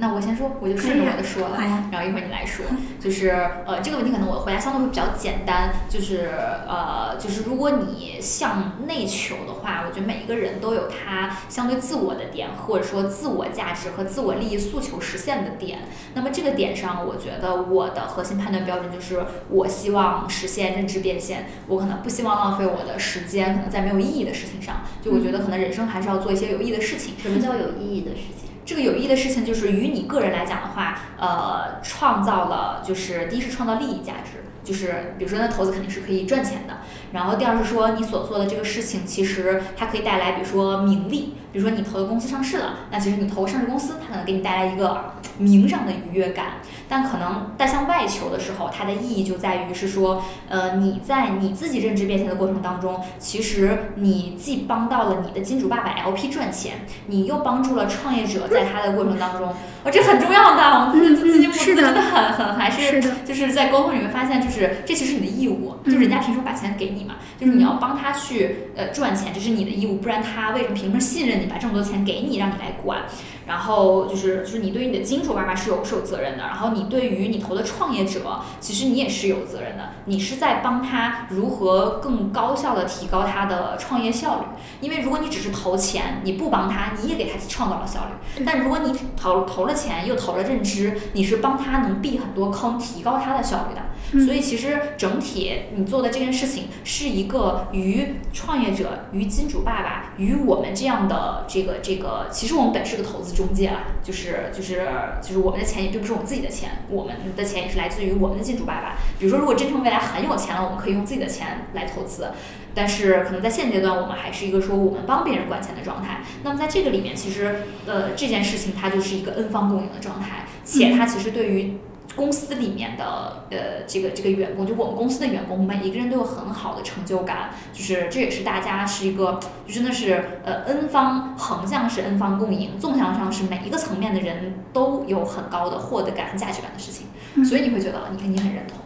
[0.00, 1.58] 那我先说，我就顺着我的说了，
[1.92, 2.64] 然后一会儿你来说。
[2.98, 3.28] 就是
[3.66, 6.30] 呃，这个问题可能我回答相对会比较简单，就是
[6.66, 15.80] 呃，就是如果你向内求的话，我觉得每一个人都有他相对自我的点，或者说自我价值和自我利益诉求实现的点。
[16.14, 24.82] 那么这个点上，我觉得我的核心判断标准就是，我希望实现认知变现，我可能不希望浪费我的时间，可能在没有意义的事情上。
[25.02, 27.14] 就我觉得可能人生还是要做一些有意义的事情。
[27.22, 28.49] 什么叫有意义的事情？
[28.70, 36.74] 这个有意义的事情，就是于你个人来讲的话，呃，创造了，就是第一是创造利益价值，就是比如说那投资肯定是可以赚钱的。
[37.10, 46.46] 然后第二是说，你所做的这个事情，其实它可以带来，比如说名利，比如说你投的公司上市了，那其实你投上市公司，它可能给你带来一个名上的愉悦感。
[46.88, 59.50] 但可能带向外求的时候，它的意义就在于是说，呃，你在你自己认知变现的过程当中，其实你既帮到了你的金主爸爸 LP 赚钱，你又帮助了创业者在他的过程当中，
[59.84, 67.14] 哦，这很重要的，资金募资真的很很还是就是在沟通里面发现，就是这其实你的义务，就人家凭什么把钱给你嘛？
[67.38, 73.00] 就是你要帮他去呃赚钱，这是你的义务，不然他为什么凭什么信任你，把这么多钱给你，让你来管？
[73.46, 84.44] 然后就是就是你对于你的金主爸爸是有是有责任的，然后你对于你投的创业者，其实你也是有责任的，你是在帮他如何更高效的提高他的创业效率。
[84.80, 88.44] 因为如果你只是投钱，你不帮他，你也给他创造了效率。
[88.44, 93.80] 但如果你投投了了钱又投了认知，你是帮他能避很多坑，提高他的效率的。
[94.12, 104.88] 所以其实整体你做的这件事情是一个与创业者、与金主爸爸、与我们这样的这个这个，其实我们本是个投资中介啦，就是就是
[105.22, 108.96] 就是我们的钱也并不是我们自己的钱，我们的钱也是来自于我们的金主爸爸。
[109.18, 112.28] 比如说，如果真诚未来很有钱了，我们可以用自己的钱来投资。
[112.72, 116.20] 但是可能在现阶段，我们还是一个说我们帮别人管钱的状态。
[116.44, 121.78] 那么在这个里面，其实呃这件事情它就是一个 N 方共赢的状态，且它其实对于
[122.16, 137.06] 公司里面的呃这个这个员工，就我们公司的员工，每一个人都有很好的成就感，就是这也是大家是一个就真的是呃 N 方横向是 N 方共赢，纵向上是每一个层面的人都有很高的获得感、价值感的事情。
[137.44, 138.78] 所以你会觉得，你肯定很认同。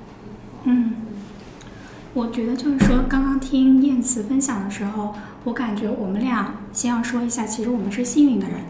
[0.65, 0.97] 嗯。
[2.13, 8.61] 我觉得就是说，刚刚听燕慈分享的时候，我感觉我们俩先要说一下，其实我们是幸运的人，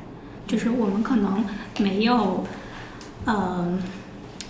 [0.46, 1.44] 就是我们可能
[1.78, 2.42] 没有，
[3.26, 3.78] 呃，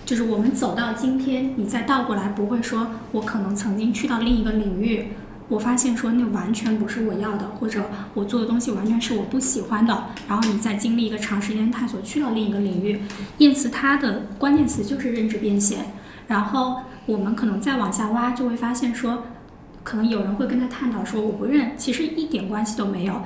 [0.05, 5.07] 就是我们走到今天，你再倒过来不会说，我可能曾经去到另一个领域，
[5.49, 13.01] 我发现说那完全不是我要的，或者我做的东西完全是我不喜欢的，然后你再经历一个长时间探索，去到另一个领域。
[13.39, 15.79] 燕慈他的关键词就是认知变现，
[16.27, 16.77] 然后。
[17.07, 19.25] 我们可能再往下挖，就会发现说，
[19.83, 23.21] 可能有人会跟他探讨说，我不认，其实一点关系都没有。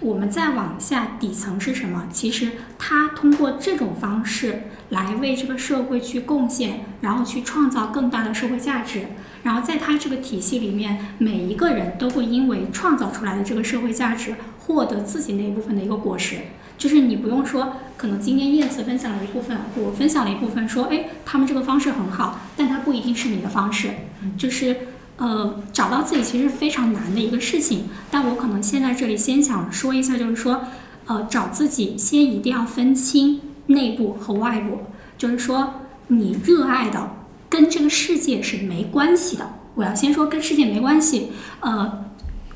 [0.00, 2.08] 我们再往下底层是什么？
[2.10, 9.02] 其实他通过这种方式来为这个社会去贡献，然后去创造更大的社会价值。
[9.42, 16.36] 然后在他这个体系里面，每一个人都会因为创造出来的这个社会价值，获得自己那一部分的一个果实。
[16.76, 23.90] 就是你不用说，可能今天叶子分享了一部分，我分享了一部分，说，哎，他们这个方式很好，但它不一定是你的方式。
[24.38, 24.74] 就是，
[25.20, 27.84] 呃，找到自己其实非常难的一个事情。
[28.10, 30.62] 但我可能现在这里先想说一下，就是说，
[31.06, 34.80] 呃，找自己先一定要分清内部和外部。
[35.16, 35.74] 就是说，
[36.08, 37.10] 你热爱的
[37.48, 39.48] 跟这个世界是没关系的。
[39.76, 41.30] 我要先说跟世界没关系，
[41.60, 42.06] 呃。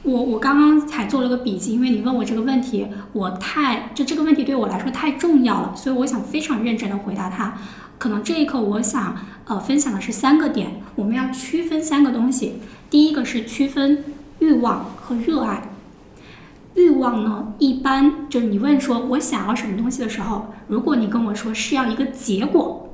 [0.07, 7.57] 我我刚刚还做了个笔记，因为你问我这个问题，我太就这个问题对我来说太重要了，所以我想非常认真的回答他。
[7.99, 12.61] 可能这一刻我想呃分享的是三个点，我们要区分三个东西。
[12.91, 14.05] 第一个是区分
[14.39, 15.71] 欲望和热爱。
[16.75, 22.93] 欲望呢，一般就是你问说我想要什么东西的时候，如果你跟我说是要一个结果，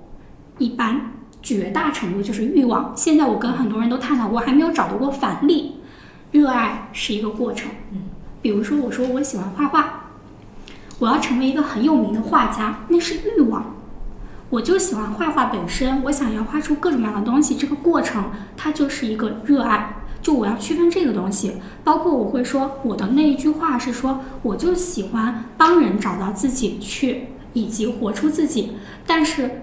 [0.59, 2.93] 一般绝大程度就是欲望。
[2.95, 5.77] 现在我跟很多人都探讨过，还没有找到过反例。
[6.31, 8.03] 热爱是一个过程，嗯，
[8.41, 10.11] 比如说我说我喜欢画画，
[10.99, 13.75] 我要成为一个很有名的画家，那是欲望。
[14.51, 19.97] 我就喜欢画画本身，我想要画出各种各样的东西，这个过程它就是一个热爱。
[20.21, 28.73] 就我要区分这个东西，包括我会说我的那一句话是说，我就喜欢帮人找到自己去，以及活出自己，
[29.07, 29.63] 但是。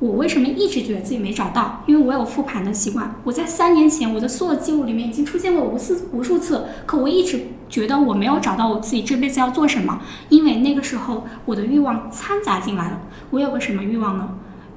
[0.00, 1.82] 我为什么一直觉得自己没找到？
[1.86, 3.14] 因为我有复盘的习惯。
[3.24, 10.00] 我在三年前，我的所有记录里面已经出现过无数无数次，可我一直觉得我没有找到我自己这辈子要做什么。
[10.28, 13.00] 因为那个时候我的欲望掺杂进来了。
[13.30, 14.28] 我有个什么欲望呢？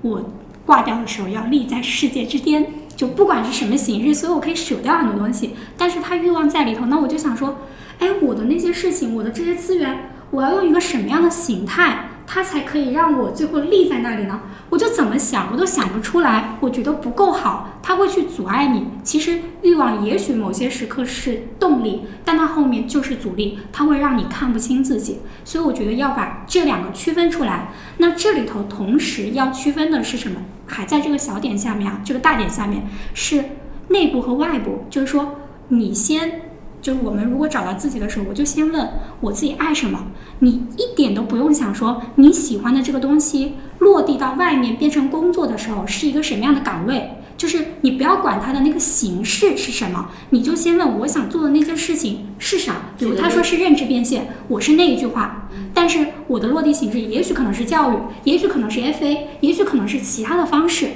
[0.01, 0.30] 我
[0.65, 5.56] 挂掉的时候要立在世界之巅，就不管是什么形式，所以我可以舍掉很多东西。
[5.75, 7.56] 但是它欲望在里头，那我就想说，
[7.99, 12.10] 哎，我的那些事情，我的这些资源，我要用一个什么样的形态？
[12.29, 14.41] 它才可以让我最后立在那里呢？
[14.69, 16.57] 我就怎么想，我都想不出来。
[16.59, 18.85] 我觉得不够好，它会去阻碍你。
[19.01, 25.19] 其实欲望也许某些时刻是动力，但它后面就是阻力，它会让你看不清自己。
[25.45, 27.69] 所以我觉得要把这两个区分出来。
[27.97, 30.41] 那这里头同时要区分的是什么？
[30.65, 33.41] 还在这个小点下面啊，这个大点下面是
[33.87, 34.83] 内部和外部。
[34.89, 35.35] 就是说，
[35.69, 36.41] 你先。
[36.88, 40.08] 就是我们如果找到自己的时候，我就先问我自己爱什么。
[40.39, 47.10] 你一点都不用想说你喜欢的这个东西落地到外面变成工作的时候是一个什么样的岗位。
[47.36, 52.76] 就是你不要管它的那个形式是什么，你就先问我想做的那件事情是啥。
[52.97, 55.50] 比如他说是认知变现，我是那一句话。
[55.73, 60.88] 但是我的落地形式也许可能是教育，也许可能是 FA，也许可能是其他的方式。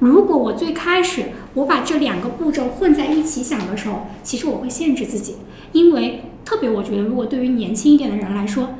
[0.00, 5.36] 如果我最开始我把这两个步骤混在一起想的时候，其实我会限制自己，
[5.72, 8.70] 因为特别我觉得，如果对于年轻一点的人来说，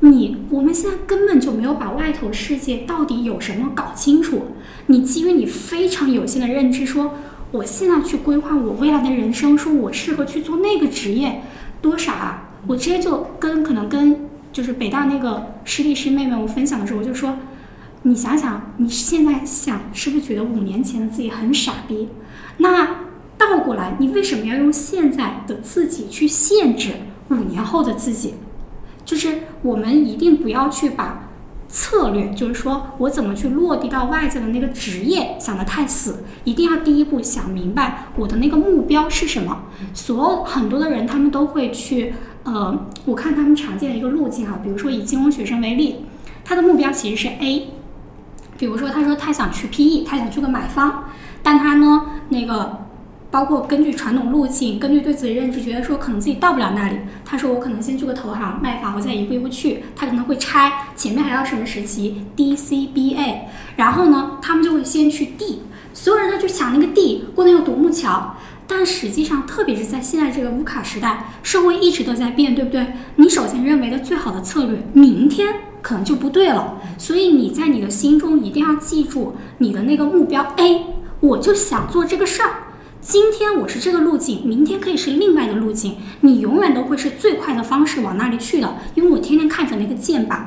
[0.00, 4.48] 你我们现在根本就没有把外头世界到底有什么搞清楚。
[4.88, 7.14] 你基于你非常有限的认知，说
[7.52, 11.40] 我现在去规划我未来的人生，说我适合去做那个职业，
[11.80, 12.50] 多傻啊！
[12.66, 17.38] 我直接就跟可能跟就是北大那个师弟师妹们我分享的时候，我就说。
[18.06, 22.08] 你想想，你现在想是不是觉得五年前的自己很傻逼？
[22.58, 23.00] 那
[23.36, 26.92] 倒过来，你为什么要用现在的自己去限制
[27.30, 28.34] 五年后的自己？
[29.04, 31.24] 就是我们一定不要去把。
[31.68, 39.64] 策略，就是说我怎么去落地到外在的那个职业想得太死，一定要第一步想明白我的那个目标是什么。
[39.92, 46.04] 所有很多的人他们都会去，呃，我看他们常见的一个路径哈，比如说以金融学生为例，
[46.44, 47.68] 他的目标其实是 A，
[48.58, 51.04] 比如说他说他想去 PE，他想去个买方，
[51.42, 52.84] 但他呢那个。
[53.28, 56.96] 包括根据传统路径，根据对自己认知，觉得说可能自己到不了那里。
[57.22, 59.82] 他说我可能先去个投行卖房，我再一步一步去。
[59.94, 68.36] 他可能会拆，前面还要什么时期 D C B A，然后呢，他们就会先去 D，所有人都去抢那个 D，过那个独木桥。
[68.68, 72.86] 但实际上，特别是在现在这个乌卡时代，社会一直都在变，对不对？
[73.16, 76.78] 你首先认为的最好的策略，明天可能就不对了。
[76.98, 80.82] 所以你在你的心中一定要记住你的那个目标 A，
[81.20, 82.50] 我就想做这个事儿。
[83.00, 85.96] 今天我是这个路径，明天可以是另外的路径。
[86.22, 90.38] 你永远都会是最快的方式往那里去的，因为我天天看着那个箭靶。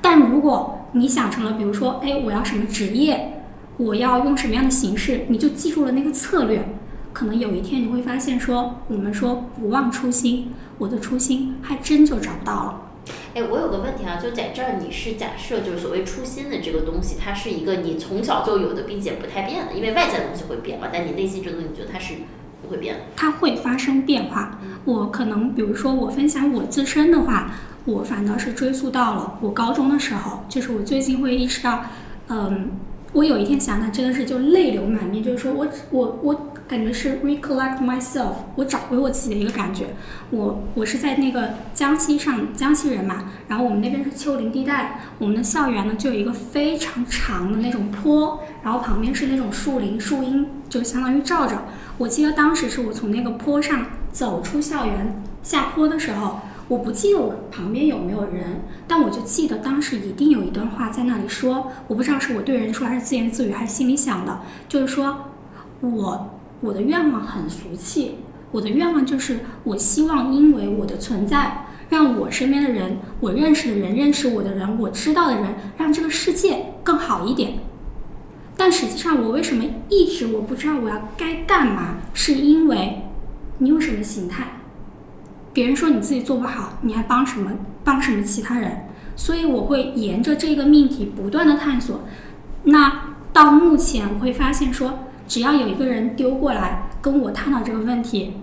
[0.00, 3.42] 但如果你想成了，比如说，哎，我要什么职业，
[3.78, 6.68] 我要用什么样的形式，你就记住了那个策略，
[7.14, 12.80] 可能有一天你会发现，说我们说不忘初心，我的初心还真就找不到了。
[13.34, 22.14] 哎，我有个问题啊，就在这儿，你是假设就是所谓初心的这个东西，它是一个你从小就有的，并且不太变的，因为外在的东西会变嘛，但你内心这个东西，你觉得它是
[22.62, 23.00] 不会变的？
[23.14, 24.58] 它会发生变化。
[24.84, 27.52] 我可能比如说我分享我自身的话，
[27.84, 31.84] 我反倒是追溯到了我高中的时候，就是我最近会意识到，
[32.28, 32.72] 嗯，
[33.12, 36.46] 我有一天想的真的是就泪流满面，就是说我我我。
[36.66, 39.88] 感觉是 recollect myself，我找回我自己的一个感觉。
[40.30, 51.64] 我我是在那个江西上，江西人嘛，然后我们那边是丘陵地带，我们的校园呢就有一个非常长的那种坡，然后旁边是那种树林，树荫就相当于罩着。
[51.98, 65.26] 我记得当时是我从那个坡上走出校园下坡的时候，我不记得我旁边有没有人，但我就记得当时一定有一段话在那里说，我不知道是我对人说还是自言自语还是心里想的，就是说
[65.82, 66.30] 我。
[66.60, 68.16] 我的愿望很俗气，
[68.52, 77.58] 我的愿望就是，我希望因为我的存在，让我身边的人，我认识的人，认识我的人，我知道的人，让这个世界更好一点。
[78.56, 81.96] 但实际上，我为什么一直我不知道我要该干嘛？
[82.14, 83.02] 是因为
[83.58, 84.60] 你有什么心态？
[85.52, 87.50] 别人说你自己做不好，你还帮什么？
[87.82, 88.86] 帮什么其他人？
[89.16, 92.00] 所以我会沿着这个命题不断的探索。
[92.62, 95.00] 那到目前，我会发现说。
[95.34, 98.34] 只要有一个人丢过来跟我探讨这个问题，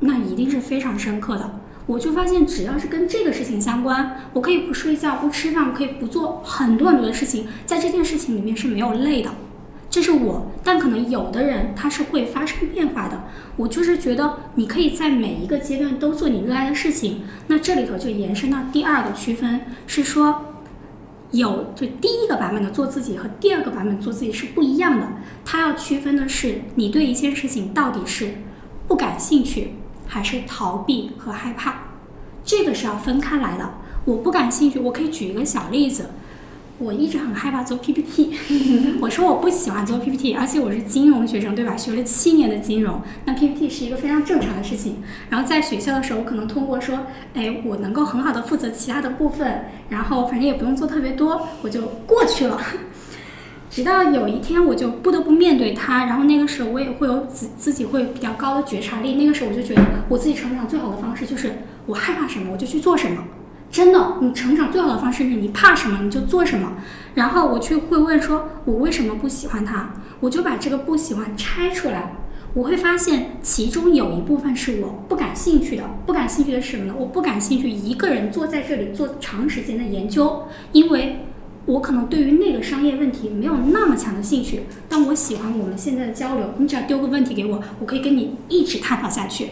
[0.00, 1.60] 那一定是非常深刻的。
[1.86, 9.30] 我就发现，只要是跟这个事情相关，我可以不睡觉、不吃饭，我可以不做很多很多的事情，在这件事情里面是没有累的。
[9.88, 13.22] 这是我，但可能有的人他是会发生变化的。
[13.56, 17.20] 我就是觉得，你可以在每一个阶段都做你热爱的事情。
[17.46, 20.55] 那这里头就延伸到第二个区分，是说。
[21.32, 25.08] 有，就第一个版本的做自己和第二个版本做自己是不一样的。
[25.44, 28.34] 它要区分的是，你对一件事情到底是
[28.86, 29.74] 不感兴趣，
[30.06, 31.74] 还是逃避和害怕，
[32.44, 33.74] 这个是要分开来的。
[34.04, 36.10] 我不感兴趣，我可以举一个小例子。
[36.78, 38.36] 我一直很害怕做 PPT，
[39.00, 41.74] 我说我不喜欢做 PPT，而且我是金融学生，对吧？
[41.74, 44.96] 学了七年的金融，那 PPT 是一个非常正常的事情。
[45.30, 52.60] 然后在学校的时候，我可能通过说，哎，我能够很好的负责其他的部分，然后反正也不用做特别多，我就过去了。
[53.70, 59.14] 直到有一天，我就不得不面对它，然后那个时候我也会有自自己会比较高的觉察力。
[59.14, 61.52] 那个时候我就觉得，我自己成长最好的方式就是
[61.86, 63.24] 我害怕什么我就去做什么。
[63.70, 66.72] 真的，你成长最好的方式是你怕什么你就做什么。
[67.14, 69.90] 然后我去会问说，我为什么不喜欢他？
[70.20, 72.16] 我就把这个不喜欢拆出来，
[72.54, 75.84] 我会发现其中有一部分是我不感兴趣的。
[76.06, 76.94] 不感兴趣的是什么呢？
[76.98, 81.26] 我不感兴趣一个人坐在这里做长时间的研究，因为
[81.66, 84.62] 我可能对于那个商业问题没有那么强的兴趣。
[84.88, 89.50] 但我喜欢我们现在的交流，你只要丢个问题给我，我可以跟你一直探讨下去。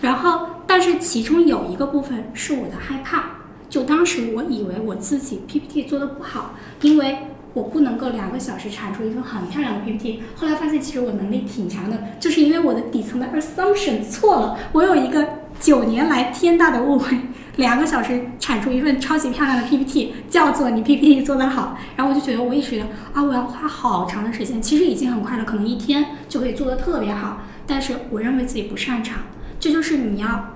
[0.00, 3.38] 然后，但是其中有一个部分是我的害怕。
[3.68, 7.18] 就当时我以为我自己 PPT 做的不好，因为
[7.54, 10.22] 我不能够两个小时产出一份很漂亮的 PPT。
[10.36, 14.58] 后来发现其实我能力挺强的，就是因为我的底层的 assumption 错了。
[14.72, 15.26] 我有一个
[15.60, 17.16] 九年来天大的误会，
[17.56, 21.78] 两个小时产出一份超级漂亮的 PPT 叫做你 PPT 做得好。
[21.96, 27.42] 然后我就觉得我意识到啊，我要花好长的时间，其实已经很快了，可能一天就可以做得特别好。
[27.66, 29.18] 但是我认为自己不擅长，
[29.60, 30.54] 这就是你要。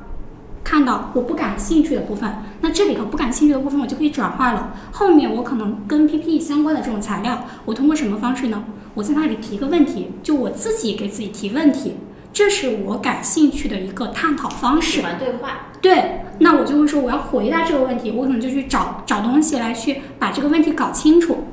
[0.64, 4.74] 看到我不感兴趣的部分，那这里头不感兴趣的部分我就可以转化了。
[4.92, 8.64] 后面我可能跟 PPT 相关的这种材料，我通过什么方式呢？
[8.94, 11.96] 我在那里提个问题，就我自己给自己提问题。
[12.32, 15.00] 这是我感兴趣的一个探讨方式。
[15.00, 21.44] 喜欢对话，对，那我就会说我要回答这个问题，我可能就去找找东西来去把这个问题搞清楚，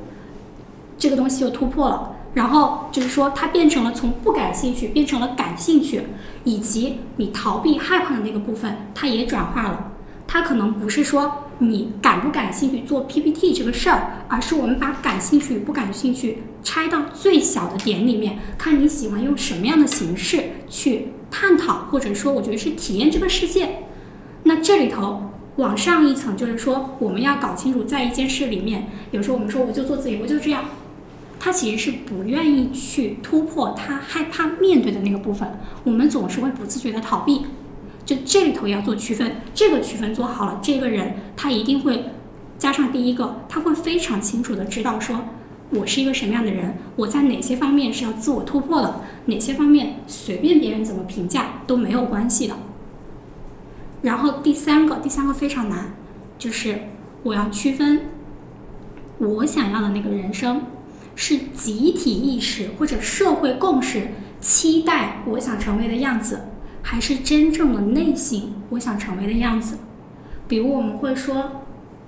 [0.96, 2.16] 这个东西就突破了。
[2.34, 6.02] 然后就是说，它变成了从不感兴趣变成了感兴趣，
[6.44, 9.92] 以及你逃避害怕的那个部分，它也转化了。
[10.26, 23.86] 它可能不是说你感不感兴趣做 PPT 这个事儿，而是我们把感兴趣与不感兴趣拆到最小的点里面，看你喜欢用什么样的形式去探讨，或者说我觉得是体验这个世界。
[24.44, 30.64] 那这里头往上一层，就是说我们要搞清楚，在一件事里面，有时候我们说我就做自己，我就这样，
[31.40, 35.48] 他其实是不愿意去突破他害怕面对的那个部分，
[35.82, 37.46] 我们总是会不自觉的逃避。
[38.04, 42.04] 就这里头要做区分，这个区分做好了，这个人他一定会
[42.58, 45.20] 加上第一个，他会非常清楚的知道说，
[45.70, 52.54] 我是一个什么样的人，我在哪些方面是要自我突破的，哪些方面随便别人怎么评价都没有关系的。
[54.02, 55.94] 然后第三个，第三个非常难，
[56.36, 56.80] 就是
[57.22, 58.00] 我要区分
[59.18, 60.62] 我想要的那个人生
[61.22, 64.08] 是集体意识或者社会共识
[64.40, 66.40] 期待我想成为的样子。
[66.80, 69.76] 还是真正的内心，我想成为的样子。
[70.48, 71.66] 比如我们会说，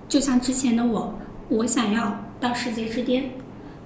[0.08, 1.18] 就像之前的我，
[1.50, 3.32] 我想要到世界之巅，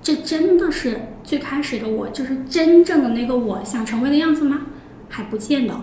[0.01, 4.61] 这真的是最开始的我，就是真正的那个我想成为的样子吗？
[5.09, 5.75] 还不见得，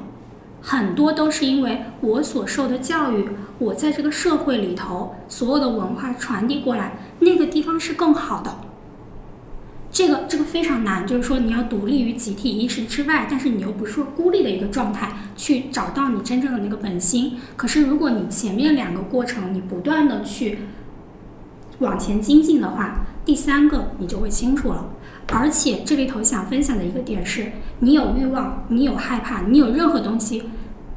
[0.61, 3.27] 很多都是因为我所受的教育，
[3.59, 8.55] 我在这个社会里头所有的文化传递过来，那个地方是更好的。
[9.93, 17.37] 这个这个非常难，就是说你要独立于集体意识之外，但是你又不是孤立的一个状态，去找到你真正的那个本心。
[17.55, 20.57] 可是如果你前面两个过程你不断的去
[21.77, 24.89] 往前精进的话，第三个你就会清楚了。
[25.27, 30.43] 而且这里头想分享的一个点是，你有欲望，你有害怕，你有任何东西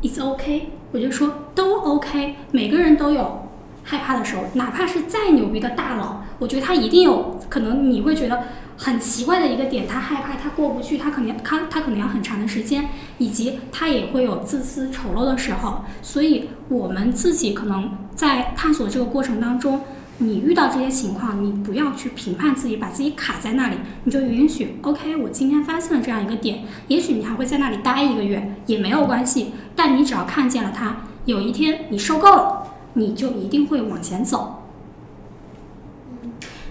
[0.00, 3.42] ，it's OK，我就说都 OK，每个人都有。
[3.88, 8.42] 害怕的时候，哪怕是再牛逼的大佬，我觉得他一定有可能，你会觉得
[8.76, 15.84] 很奇怪的一个点，他害怕，他过不去，他可能他他可能要很长的时间，以及他也会有自私丑陋的时候。
[16.02, 19.80] 所以，我们自己可能在探索这个过程当中，
[20.18, 32.62] 你遇到这些情况，你不要去评判自己，把自己卡在那里，你就允许，OK，我今天发现了这样一个点，也许你还会在那里待一个月也没有关系，但你只要看见了它，有一天你受够了。
[32.98, 34.65] 你就一定会往前走。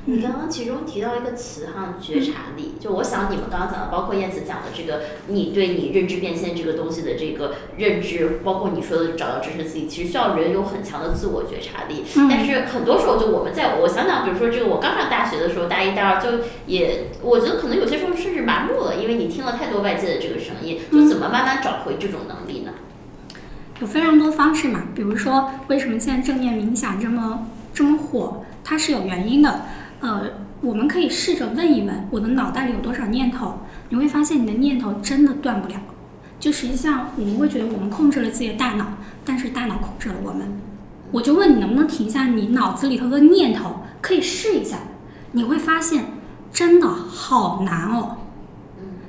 [0.08, 2.76] 你刚刚其中提到一个词哈，觉察力。
[2.80, 12.04] 就我想你们刚刚讲的，包括燕子讲的这个，你对你认知变现这个东西的这个认知，包括你说的找到真实自己，其实需要人有很强的自我觉察力。
[12.30, 22.72] 但是很多时候，就我们在我想想，比如说这个，我刚上大学的时候，大一、大二就也，我觉得可能有些时候甚至麻木了，因为你听了太多外界的这个声音，就怎么慢慢找回这种能力呢？
[23.82, 29.62] 有非常多方式嘛，比如说为什么现在正念冥想这么这么火，它是有原因的。
[30.06, 30.22] 呃，
[30.62, 33.58] 我们可以试着问一问，我的脑袋里有多少念头？
[33.90, 35.74] 你会发现你的念头真的断不了。
[36.40, 38.86] 就实际上我们会觉得我们控制了自己的大脑，
[39.26, 40.48] 但是大脑控制了我们。
[41.12, 43.78] 我就问你能不能停下你脑子里头的念头？
[44.00, 44.78] 可以试一下，
[45.32, 46.06] 你会发现
[46.54, 48.18] 真的好难哦。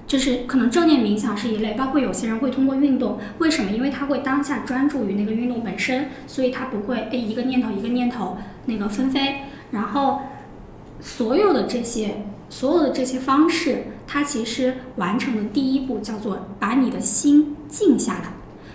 [0.07, 3.71] 就是可能正念冥想是一类，包括有些人会通过运动，为什么？
[3.71, 9.43] 因为他会当下专注于那个运动本身，所以他不会诶一个念头一个念头那个纷飞。
[9.73, 10.21] 然后
[11.01, 18.33] 所有的这些所有的这些方式，它其实完成的第一步叫做把你的心静下来，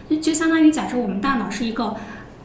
[0.09, 1.95] 就就相当于假设我们大脑是一个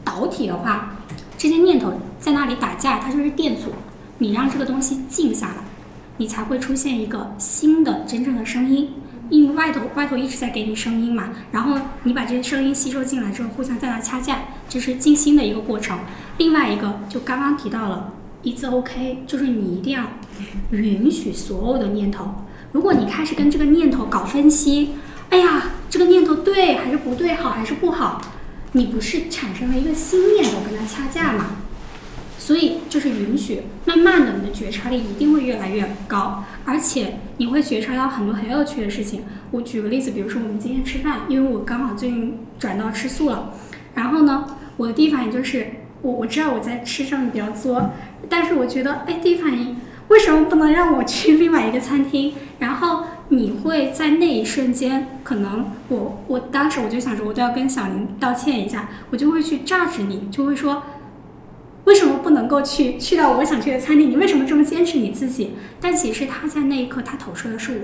[0.03, 0.97] 导体的话，
[1.37, 3.71] 这些念头在那里打架，它就是电阻，
[4.17, 5.55] 你让这个东西静下来。
[6.19, 8.89] 你才会出现一个新的真正的声音，
[9.29, 15.99] 因为外头外头一直在给你声音嘛，然后你把这些声音吸收进来之后，互相在那掐架，这是静心的一个过程。
[16.39, 18.13] 另外一个就刚刚提到了
[18.43, 20.03] ，it's OK，就是你一定要
[20.71, 22.29] 允许所有的念头。
[22.71, 24.91] 如果你开始跟这个念头搞分析，
[25.29, 28.21] 哎呀，这个念头对还是不对，好还是不好，
[28.73, 31.57] 你不是产生了一个新念头跟它掐架吗？
[32.37, 39.23] 所以就是允许，慢慢的，你的觉察力一定会越来越高，而且你会觉察到很多很有趣的事情。
[39.51, 43.53] 我举个例子，比如说我们今天吃饭，因为我刚好最近转到吃素了，
[43.95, 44.45] 然后呢，
[44.77, 45.67] 我的第一反应就是
[46.01, 47.91] 我我知道我在吃上面比较作，
[48.29, 49.77] 但是我觉得，哎，第一反应
[50.07, 52.33] 为什么不能让我去另外一个餐厅？
[52.59, 60.83] 然后你会在那一瞬间，可能我我当时我就想着，我都要跟小林道歉一下，我就会去榨取你，就会说。
[61.85, 64.11] 为什么不能够去去到我想去的餐厅？
[64.11, 65.53] 你为什么这么坚持你自己？
[65.79, 67.79] 但其实他在那一刻，他投射的是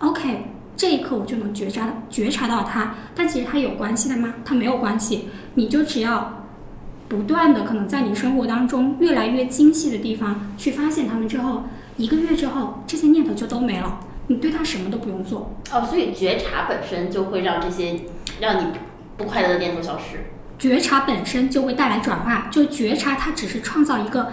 [0.00, 0.08] 我。
[0.08, 0.46] OK，
[0.76, 4.34] 这一刻我就能觉察觉察到他，但其实他有关系的吗？
[4.44, 6.45] 他没有关系，你就只要
[7.08, 11.64] 不断的可能在你生活当中越来越精细的地方去发现它们之后，
[11.96, 15.54] 一个月之后这些念头就都没了，你对它什么都不用做。
[15.72, 18.00] 哦，所以觉察本身就会让这些
[18.40, 18.72] 让你
[19.16, 20.26] 不快乐的念头消失。
[20.58, 24.32] 觉察本身就会带来转化，就觉察它只是创造一个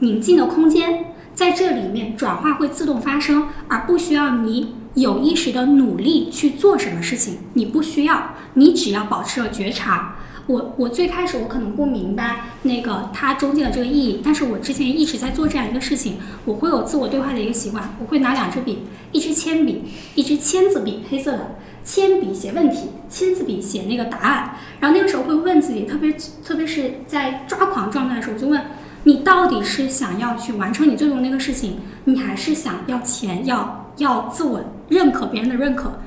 [0.00, 10.16] 宁静的空间，在这里面转化会自动发生，而不需要你有意识的努力去做什么事情，你不需要，你只要保持了觉察。
[10.46, 18.80] 我我最开始我可能不明白那个它中间的这个意义，但是我之前一直在做这样一个事情，我会有自我对话的一个习惯，我会拿两支笔，
[19.12, 19.84] 一支铅笔，
[20.14, 21.56] 一支签字笔，黑色的。
[21.82, 24.54] 铅笔写问题，签字笔写那个答案。
[24.80, 26.14] 然后那个时候会问自己，特别
[26.44, 28.62] 特别是在抓狂状态的时候，就问
[29.04, 34.60] 你到底是想要去完成你最终那个事情，你还是想要钱，要要自我
[34.90, 36.00] 认可，别人的认可。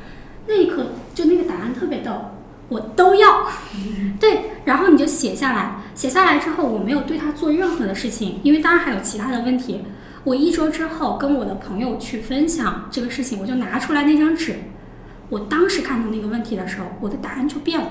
[0.46, 2.12] 那一刻就那个答案特别逗，
[2.74, 3.48] 我都要。
[4.20, 9.84] 对，然后你就写下来，写下来之后，我没有对他做任何的事情，因为当然还有其他的问题。
[10.24, 14.56] 我一周之后跟我的朋友去分享这个事情，我就拿出来那张纸。
[15.30, 17.88] 我当时看到那个问题的时候，我的答案就变了。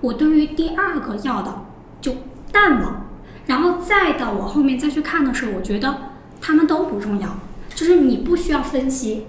[0.00, 1.66] 我对于第二个要的
[2.00, 2.16] 就
[2.50, 3.06] 淡了，
[3.46, 5.96] 然后再到我后面再去看的时候，我觉得
[6.40, 7.38] 他们都不重要，
[7.74, 9.26] 就是你不需要分析，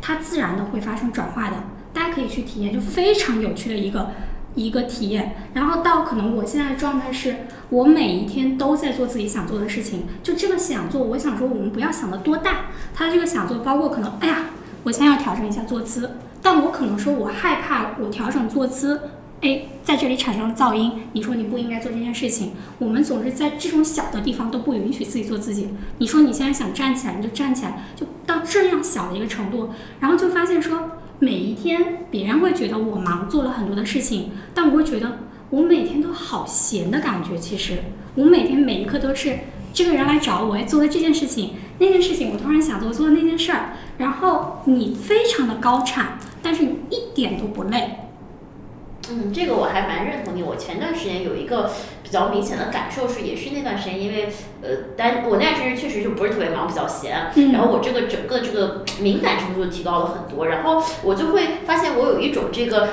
[0.00, 1.56] 它自然的会发生转化的。
[1.94, 4.10] 大家可以去体验，就非常有趣的一个
[4.54, 5.36] 一个体验。
[5.54, 7.36] 然后到可能我现在的状态是，
[7.70, 10.02] 我每一天都在做自己想做的事情。
[10.22, 14.46] 就这个想做，我想说我们不要想的多大，他这个想做包括可能，哎呀，
[14.82, 16.18] 我现在要调整一下坐姿。
[16.42, 19.00] 但我可能说，我害怕我调整坐姿，
[19.40, 20.92] 哎，在这里产生了噪音。
[21.14, 22.52] 你说你不应该做这件事情。
[22.78, 25.70] 我们总是在这种小的地方都不允许自己做自己。
[25.96, 29.70] 你说你现在想站起来，你就站起来，就到这样小的一个程度，
[30.00, 35.18] 然后就发现说，每一天别人会觉得我忙，做了很多的事情，但我会觉得
[35.50, 37.36] 我每天都好闲的感觉。
[37.36, 37.78] 其实
[38.14, 39.38] 我每天每一刻都是
[39.72, 46.18] 这个人来找我，做了这件事情，那件事情，我突然想做做那件事儿，然后你非常的高产。
[46.42, 48.03] 但是你一点都不累。
[49.10, 50.42] 嗯，这个我还蛮认同你。
[50.42, 51.70] 我前段时间有一个
[52.02, 54.28] 比较明显的感受是，也是那段时间，因为
[54.62, 57.30] 呃，但我那段时间确实就不是特别忙，比较闲。
[57.34, 57.52] 嗯。
[57.52, 62.88] 然后我这个整个这个敏感程度就提高了很多，然后我就会发现我有一种这个。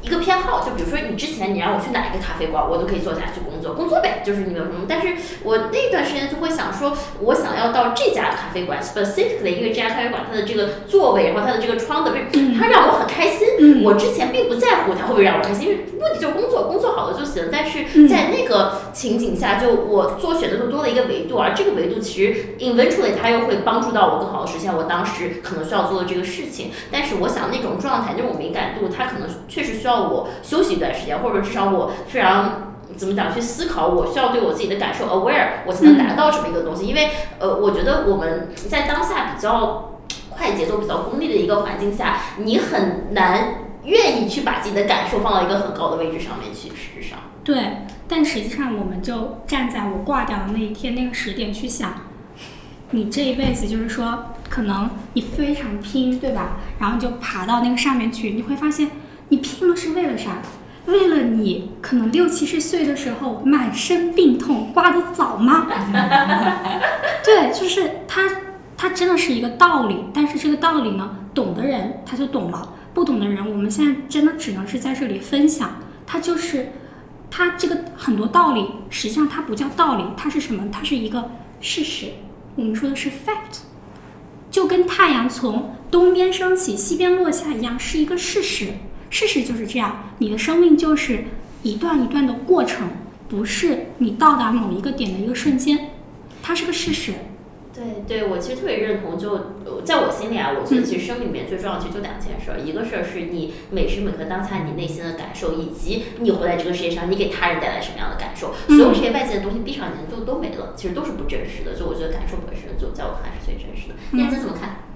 [0.00, 4.86] 一个偏好，就比如说你之前你让我去哪一个咖啡馆，我都可以坐下去工作，工作呗，就是你有什么。
[4.88, 5.14] 但是
[5.44, 13.84] 我那段时间就会想说，我想要到这家咖啡馆，specifically，因为这家咖啡馆它的这个座位，然后它的这个窗的位置，它让我很开心。
[13.84, 17.48] 我之前并不在乎它会不会让我开心，因为目的就是工作，工作好了就行。
[17.52, 26.70] 但是在那个情景下，就我做选择时候多了一个维度，而这个维度其实 eventually 它又会帮助到我更好的实现我当时可能需要做的这个事情。
[26.90, 29.98] 但是我想那种状态，那种敏感度，它可能确实需要。
[29.98, 32.67] 我休息一段时间，或者至少我非常
[32.98, 36.84] 怎么讲去思考，我需要对我自己的感受 aware，我才能达到这么一个东西。
[36.86, 46.70] 因为呃，我觉得我们在当下比较快节奏、比较功利的一个环境下，你很难愿意去把自己的感受放到一个很高的位置上面去。
[46.70, 51.94] 事实上，对，但实际上我们就站在我挂掉的那一天那个时点去想，
[52.90, 56.56] 你这一辈子就是说，可能你非常拼，对吧？
[56.80, 58.90] 然后就爬到那个上面去，你会发现。
[59.30, 60.40] 你拼了是为了啥？
[60.88, 65.66] 为了你可能六七十岁的时候满身病痛刮得早吗？
[67.22, 68.22] 对，就是它，
[68.76, 70.04] 它真的是一个道理。
[70.14, 75.76] 但是这个道理呢，懂的人他就懂了，不懂的人，我们现在真的只能是在这里分享。
[76.06, 76.72] 它就是，
[77.30, 80.64] 它这个很多道理，实际上它不叫道理，它是什么？
[80.72, 81.30] 它是一个
[81.60, 82.06] 事实。
[82.56, 83.60] 我们说的是 fact，
[84.50, 88.68] 就跟太阳从东边升起，西边落下一样，是一个事实。
[89.10, 91.24] 事实就是这样，你的生命就是
[91.62, 92.88] 一段一段的过程，
[93.28, 95.90] 不是你到达某一个点的一个瞬间，
[96.42, 97.12] 它是个事实。
[97.74, 99.16] 对对，我其实特别认同。
[99.16, 99.54] 就
[99.84, 108.52] 在我心里啊，我觉得其实生命里面最重要的其实就两件事儿，一个事儿是你每时每刻当下你内心的感受，以及你活在这个世界上，你给他人带来什么样的感受。
[108.66, 111.78] 所有这些外界的东西闭上眼睛就都没了，其实都是不真实的。
[111.78, 114.18] 就我觉得感受本身就在我看来是最真实的。
[114.18, 114.87] 燕子怎么看？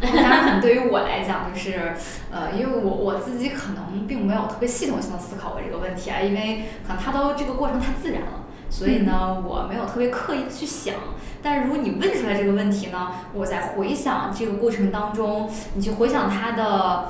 [0.00, 1.92] 当然，可能对于我来讲，就是，
[2.30, 10.94] 呃，因为我我自己可能并没有特别系统性的思考过这个问题啊，因为可能它都这个过程太自然了，所以呢，我没有特别刻意的去想。
[11.42, 17.08] 但是如果你问出来这个问题呢，我在回想这个过程当中，你去回想它的，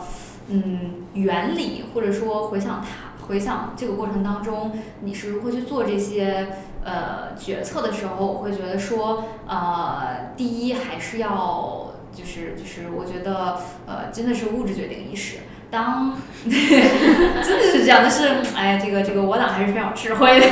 [0.49, 4.73] 嗯，原理，或者说回想它，回想这个过程当中
[5.03, 6.49] 你是如何去做这些
[6.85, 11.90] 呃决策的时候，我会觉得说，呃，第一还是要。
[12.21, 15.39] 就是就是我觉得呃真的是物质决定意识。
[15.71, 16.17] 当
[16.51, 20.47] 真的是这样的是，哎，这个这个我党还是非常有智慧的，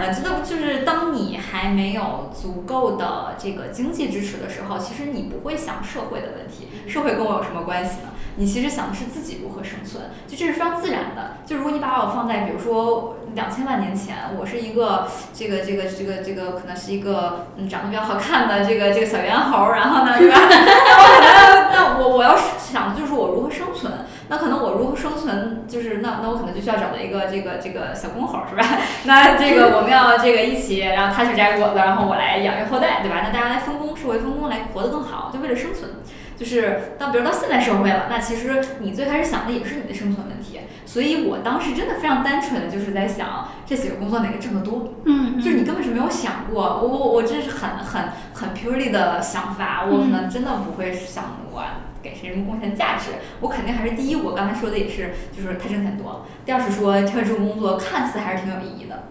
[0.00, 8.08] 呃，真的就是当你还没有足够的这个经济支持的时候，其实你不会想社会的问题，社会跟我有什么关系呢？
[8.36, 11.36] 你其实想的是自己如何生存，就这是非常自然的。
[11.46, 20.38] 就如果你把我放在比如说两千万年前，我是一个这个这个这个这个可能是一个嗯长得比较好看的这个这个小猿猴，然后呢，对吧？
[20.40, 23.92] 那 那我我要想的就是我如何生存。
[24.30, 28.64] 那可能我如何生存，就是那那我可能就需要找到一个这个这个小公猴，是吧？
[29.04, 33.22] 那这个我们要这个一起，然后他去摘果子，然后我来养育后代，对吧？
[33.24, 35.90] 那大家来分工，社会分工来活得更好，就为了生存。
[36.38, 40.60] 就是到比如到现在社会了，那其实你最开始想的也是你的生存问题。
[40.86, 51.62] 所以我当时真的非常单纯的就是在想这几个工作哪个挣得多，嗯，就是你根本是没有想过，我我我这是很很很 purely 的想法，我可能真的不会想我。
[52.02, 53.10] 给谁什么贡献价值？
[53.40, 56.26] 我肯定还是第一，我刚才说的也是，就是他挣钱多。
[56.44, 59.04] 第二是说，这份工作看似还是挺有意义的。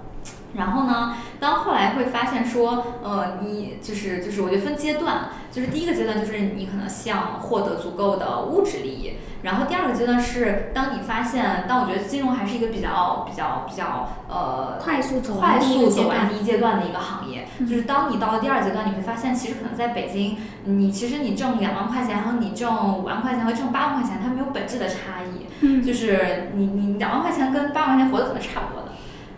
[0.54, 9.14] 然后呢，当后来会发现说，呃，你就是就是，我觉得分阶段，就是第一个阶段就是你可能想获得足够的物质利益。
[9.42, 17.48] 然后第二个阶段是，当你发现，但我觉得金融还是一个比较比较比较呃快速走快速走完第一阶段的一个行业。
[17.62, 20.36] 就是当你到了第二阶段，你会发现，其实可能在北京，
[20.66, 25.46] 你其实你挣两万块钱和你挣五万块钱和挣八万块钱，它没有本质的差异。
[25.62, 28.89] 嗯，就是你你两万块钱跟八万块钱活的可能差不多的，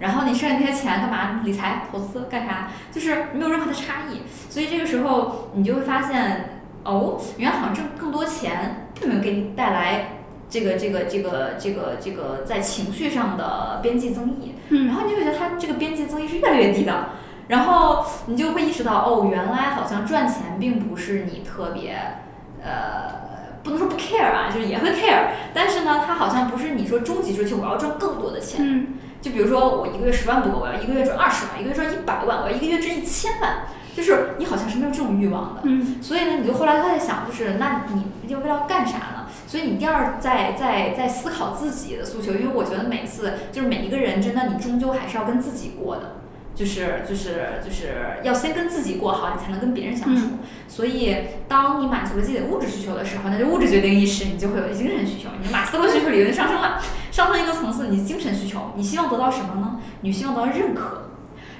[0.01, 1.41] 然后你剩下那些钱干嘛？
[1.45, 2.67] 理财、投资干啥？
[2.91, 4.23] 就是没有任何的差异。
[4.49, 6.57] 所以这个时候你就会发现。
[6.83, 10.17] 哦，原来好像挣更多钱，并没有给你带来
[10.49, 14.55] 这个这个这个这个这个在情绪上的边际增益。
[14.69, 17.09] 嗯，然后你就觉得它这个边际增益是越来越低的，
[17.49, 21.95] 然后你就会意识到，哦，原来好像赚钱并不是你特别，
[22.63, 28.59] 呃，不能说不 care 啊，就是也会 care，但是呢，它好像不是你说终极追求，我要赚更多的钱。
[28.59, 28.87] 嗯，
[29.21, 33.63] 就比如说我一个月十万不够，我要一个月赚二十万，一个月赚一百万，我要一个月挣一千万。
[33.93, 39.27] 就是你好像是没有这种欲望的，嗯，所以呢，你就后来他在想，就是那你要为了干啥呢？
[39.45, 46.20] 所以你第二在在在思考自己的诉求，因为我觉得每次就是每一个人真的你终究还是要跟自己过的，
[46.53, 47.87] 就是就是就是
[48.23, 50.37] 要先跟自己过好，你才能跟别人相处。
[50.67, 51.15] 所以
[51.47, 55.29] 当你满足了自己的物质需求的时候，那就物质决定意识，你就会有精神需求。
[55.41, 56.81] 你马斯洛需求理论上升了，
[57.11, 59.79] 上升一个层次，你精神需求，你希望得到什么呢？
[60.01, 61.09] 你希望得到认可。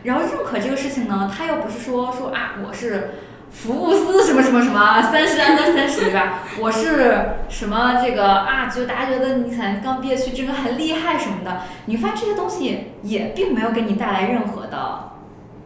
[0.04, 3.12] 然后认可这个事情呢，他又不是说说啊，我是
[3.52, 6.39] 福布斯什么什么什么三十安的三十对吧？
[6.60, 8.68] 我是什么这个啊？
[8.68, 15.12] 就大家觉得你可能刚毕业去这个很厉害什么的，你发现这些东西也并没有给你带来任何的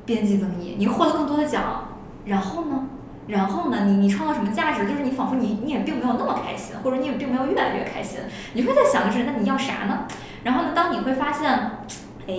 [0.04, 1.90] 边际增益，你获得更多的奖，
[2.26, 2.86] 然后呢？
[3.28, 3.86] 然后呢？
[3.86, 4.86] 你你创造什么价值？
[4.86, 8.20] 就是你仿佛你你也并没有那么开心，或者你也并没有越来越开心，
[8.54, 10.06] 你会在想的是那你要啥呢？
[10.44, 10.70] 然后呢？
[10.76, 11.72] 当你会发现。
[12.28, 12.36] 哎，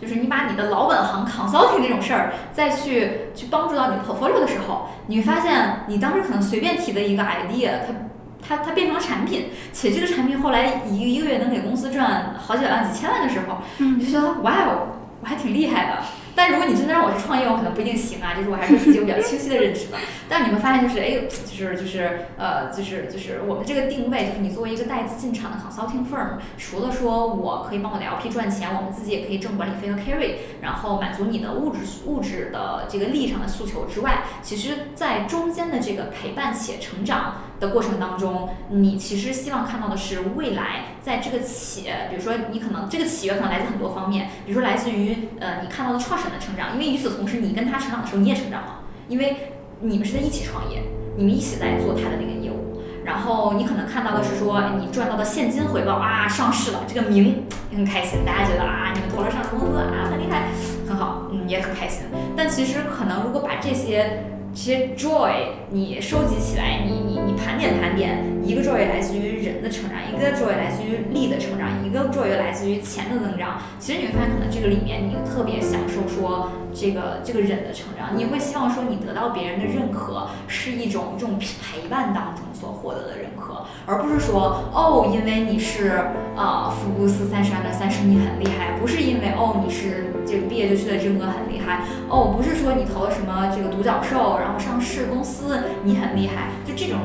[0.00, 14.88] 就是你把你的老本行 consulting 这种事儿，再去去帮助到你的 portfolio 的时候，你会发现你当时可能随便提的一个 idea，它它它变成了产品，且这个产品后来一个一个月能给公司赚好几百万、几千万的时候，你就觉得哇哦，
[15.20, 16.02] 我还挺厉害的。
[16.36, 18.34] 但如果你真的让我去创业，我可能不一定行啊。
[18.34, 19.96] 就是我还是自己有比较清晰的认知的。
[20.28, 46.25] 但你会发现，就是哎，就是就是呃，就是就是我们这个定位，就是你作为一个带资进场的 consulting firm，除了说我可以帮我的 LP 赚钱，我们自己也可以挣管理费和 carry，然后满足你的物质物质的这个利益上的诉求之外，其实在中间的这个陪伴且成长的过程当中，你其实希望看到的是未来在这个企业，比如说你可能这个企业可能来自很多方面，比如说来自于呃你看到的创始。
[46.30, 50.82] 的成长，因为与此同时，你跟他成长的时候，你也成长了，因为你们是在一起创业，
[51.16, 60.48] 你们一起在做他的那个业务，然后你可能看到的是说，你赚到的现金回报啊，上市了，这个名很开心，大家觉得啊，你们投了上市公司啊，很厉害，
[60.88, 62.02] 很好，嗯，也很开心。
[62.36, 64.24] 但其实可能如果把这些。
[64.56, 65.32] 这些 joy
[65.68, 73.60] 你收集起来，你你你盘点盘点，一个 joy 来自于人的成长，一个 joy 来自于力的成长，一个 joy 来自于钱的增长。
[73.78, 86.00] 其实你会发现，可能这个里面你特别享受说这个这个人的成长，你会希望说你得到别人的认可，是一种这种陪伴当中所获得的认可，而不是说哦，因为你是
[86.34, 90.06] 呃福布斯三十万的三十，你很厉害，不是因为哦你是。
[90.28, 97.00] 这个毕业就去的真格很厉害哦，不是说你投了什么这个独角兽，然后上市公司你很厉害，就这种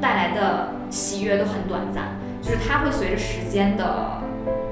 [0.00, 4.22] 带来的喜悦都很短暂，就是它会随着时间的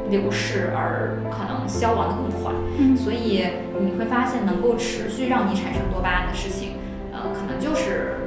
[0.08, 2.52] 流逝而可能消亡的更快。
[2.78, 3.44] 嗯，所以
[3.80, 6.74] 你会发现能够持续让你产生多巴胺的事情，
[7.12, 8.18] 呃，可能就是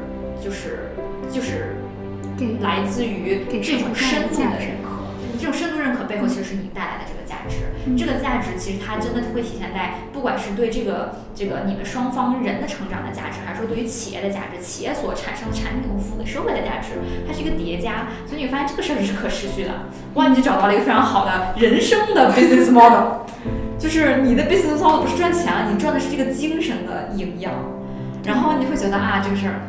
[0.43, 0.91] 就是
[1.31, 1.77] 就是
[2.59, 4.89] 来自于这种深度的认可。
[5.39, 7.18] 这种深度认可背后，其实是你带来的这个价
[7.49, 7.73] 值。
[7.85, 18.07] 嗯这个价值其实它真的会体现在，不管是对这个这个你们双方人的成长的价值，还是说对于企业的价值，企业所产生的产品和服务的社会的价值，它是一个叠加。
[18.27, 19.71] 所以你会发现这个事儿是可持续的。
[20.13, 23.25] 哇，你就找到了一个非常好的人生的 business model，
[23.79, 27.53] 就是你的 business model 不是赚钱了，你赚的是这个精神的营养。
[28.25, 29.61] 然后你会觉得啊，这个事儿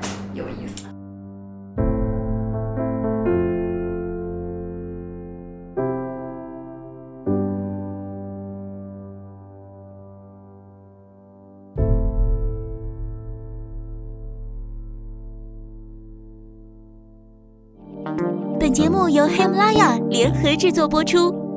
[19.11, 21.50] 由喜马拉雅联合制作播出。